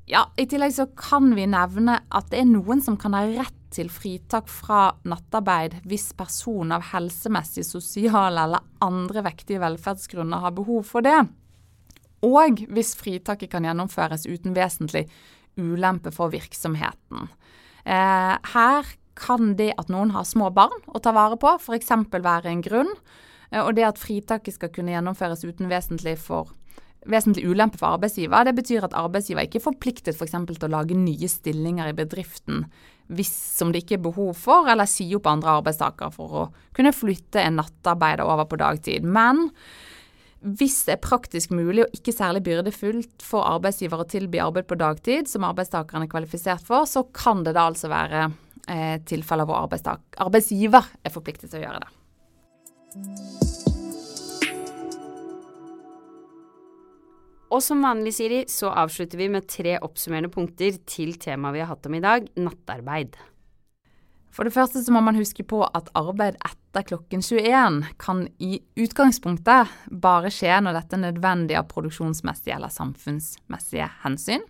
Ja, 0.09 0.27
I 0.37 0.45
tillegg 0.49 0.75
så 0.75 0.85
kan 0.97 1.31
vi 1.37 1.47
nevne 1.49 2.01
at 2.11 2.29
det 2.29 2.43
er 2.43 2.51
noen 2.51 2.83
som 2.83 2.97
kan 2.99 3.15
ha 3.15 3.23
rett 3.25 3.58
til 3.73 3.89
fritak 3.93 4.49
fra 4.51 4.89
nattarbeid 5.07 5.79
hvis 5.89 6.09
personen 6.17 6.75
av 6.77 6.87
helsemessig, 6.91 7.65
sosiale 7.67 8.45
eller 8.47 8.65
andre 8.83 9.23
vektige 9.29 9.61
velferdsgrunner 9.63 10.45
har 10.45 10.55
behov 10.57 10.87
for 10.89 11.05
det. 11.05 11.19
Og 12.25 12.63
hvis 12.73 12.95
fritaket 12.99 13.51
kan 13.53 13.67
gjennomføres 13.67 14.25
uten 14.27 14.55
vesentlig 14.57 15.05
ulempe 15.59 16.11
for 16.15 16.31
virksomheten. 16.33 17.29
Eh, 17.85 18.35
her 18.53 18.91
kan 19.19 19.55
det 19.59 19.73
at 19.79 19.91
noen 19.91 20.13
har 20.15 20.27
små 20.27 20.49
barn 20.55 20.75
å 20.87 21.01
ta 21.03 21.13
vare 21.15 21.39
på, 21.39 21.55
f.eks. 21.59 21.91
være 22.11 22.51
en 22.51 22.63
grunn. 22.63 22.93
Eh, 23.51 23.61
og 23.63 23.75
det 23.77 23.87
at 23.87 24.01
fritaket 24.01 24.55
skal 24.55 24.71
kunne 24.75 24.95
gjennomføres 24.95 25.45
uten 25.47 25.71
vesentlig 25.71 26.17
for 26.21 26.53
vesentlig 27.07 27.47
ulempe 27.47 27.79
for 27.79 27.95
arbeidsgiver. 27.95 28.47
Det 28.47 28.55
betyr 28.57 28.87
at 28.87 28.95
arbeidsgiver 28.97 29.47
ikke 29.47 29.59
er 29.61 29.67
forpliktet 29.69 30.15
f.eks. 30.15 30.35
For 30.35 30.55
til 30.55 30.69
å 30.69 30.73
lage 30.73 30.97
nye 30.97 31.29
stillinger 31.31 31.91
i 31.91 31.97
bedriften 31.97 32.65
hvis 33.09 33.31
som 33.57 33.71
det 33.73 33.83
ikke 33.83 33.95
er 33.97 34.03
behov 34.05 34.35
for, 34.37 34.67
eller 34.69 34.85
si 34.89 35.07
opp 35.17 35.27
andre 35.31 35.55
arbeidstakere 35.57 36.13
for 36.13 36.35
å 36.43 36.43
kunne 36.77 36.93
flytte 36.93 37.41
en 37.41 37.57
nattarbeider 37.57 38.21
over 38.29 38.45
på 38.49 38.59
dagtid. 38.61 39.07
Men 39.07 39.47
hvis 40.45 40.83
det 40.87 40.95
er 40.95 41.01
praktisk 41.03 41.55
mulig 41.55 41.87
og 41.87 41.95
ikke 41.97 42.13
særlig 42.15 42.43
byrdefullt 42.45 43.25
for 43.25 43.49
arbeidsgiver 43.49 44.03
å 44.03 44.07
tilby 44.09 44.41
arbeid 44.43 44.69
på 44.69 44.77
dagtid, 44.79 45.31
som 45.31 45.47
arbeidstakeren 45.49 46.05
er 46.05 46.11
kvalifisert 46.11 46.63
for, 46.67 46.85
så 46.85 47.03
kan 47.09 47.41
det 47.47 47.55
da 47.57 47.65
altså 47.71 47.89
være 47.91 48.27
eh, 48.69 49.01
tilfeller 49.09 49.49
hvor 49.49 49.65
arbeidsgiver 49.65 50.93
er 51.01 51.15
forpliktet 51.15 51.49
til 51.49 51.63
å 51.63 51.65
gjøre 51.65 51.83
det. 51.83 51.91
Og 57.59 57.63
som 57.65 57.81
vanlig, 57.83 58.13
Siri, 58.15 58.37
så 58.47 58.69
avslutter 58.71 59.19
vi 59.19 59.25
med 59.27 59.43
tre 59.51 59.73
oppsummerende 59.83 60.29
punkter 60.31 60.77
til 60.87 61.17
temaet 61.19 61.57
vi 61.57 61.59
har 61.59 61.67
hatt 61.73 61.89
om 61.89 61.97
i 61.97 61.99
dag, 61.99 62.29
nattarbeid. 62.39 63.17
For 64.31 64.47
det 64.47 64.53
første 64.55 64.79
så 64.79 64.93
må 64.95 65.01
man 65.03 65.17
huske 65.19 65.43
på 65.43 65.59
at 65.67 65.89
arbeid 65.99 66.37
etter 66.39 66.85
klokken 66.87 67.19
21 67.19 67.81
kan 67.99 68.21
i 68.39 68.61
utgangspunktet 68.79 69.73
bare 69.91 70.31
skje 70.31 70.61
når 70.63 70.77
dette 70.77 70.95
er 70.95 71.03
nødvendig 71.03 71.57
av 71.59 71.67
produksjonsmessige 71.73 72.55
eller 72.55 72.71
samfunnsmessige 72.71 73.89
hensyn. 74.05 74.45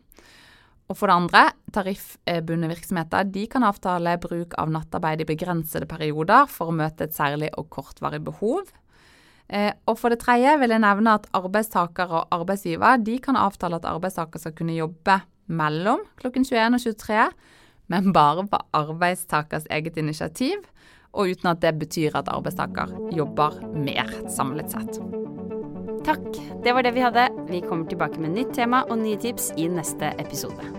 Og 0.86 1.00
for 1.00 1.10
det 1.10 1.16
andre, 1.18 1.44
tariffbundne 1.74 2.70
virksomheter 2.70 3.26
de 3.26 3.48
kan 3.50 3.66
avtale 3.66 4.20
bruk 4.22 4.54
av 4.62 4.70
nattarbeid 4.76 5.26
i 5.26 5.32
begrensede 5.32 5.90
perioder 5.90 6.46
for 6.46 6.70
å 6.70 6.78
møte 6.78 7.10
et 7.10 7.18
særlig 7.18 7.50
og 7.58 7.72
kortvarig 7.74 8.22
behov. 8.30 8.70
Eh, 9.50 9.72
og 9.90 9.98
for 9.98 10.14
det 10.14 10.22
tredje 10.22 10.54
vil 10.62 10.74
jeg 10.76 10.84
nevne 10.84 11.16
at 11.18 11.26
arbeidstaker 11.34 12.12
og 12.14 12.36
arbeidsgiver 12.36 13.02
de 13.02 13.18
kan 13.24 13.40
avtale 13.40 13.80
at 13.80 13.88
arbeidstaker 13.90 14.42
skal 14.42 14.54
kunne 14.58 14.78
jobbe 14.78 15.20
mellom 15.50 16.04
klokken 16.22 16.46
21 16.46 16.78
og 16.78 16.84
23, 16.86 17.30
men 17.90 18.14
bare 18.14 18.46
på 18.46 18.60
arbeidstakers 18.78 19.66
eget 19.74 19.98
initiativ, 19.98 20.62
og 21.14 21.34
uten 21.34 21.50
at 21.50 21.64
det 21.64 21.74
betyr 21.82 22.20
at 22.20 22.30
arbeidstaker 22.30 22.94
jobber 23.18 23.58
mer 23.74 24.12
samlet 24.30 24.70
sett. 24.70 25.02
Takk, 26.06 26.30
det 26.64 26.74
var 26.74 26.86
det 26.86 26.94
vi 26.96 27.04
hadde. 27.04 27.26
Vi 27.50 27.64
kommer 27.66 27.90
tilbake 27.90 28.22
med 28.22 28.38
nytt 28.38 28.54
tema 28.56 28.86
og 28.88 29.02
nye 29.02 29.18
tips 29.20 29.52
i 29.58 29.68
neste 29.68 30.14
episode. 30.22 30.79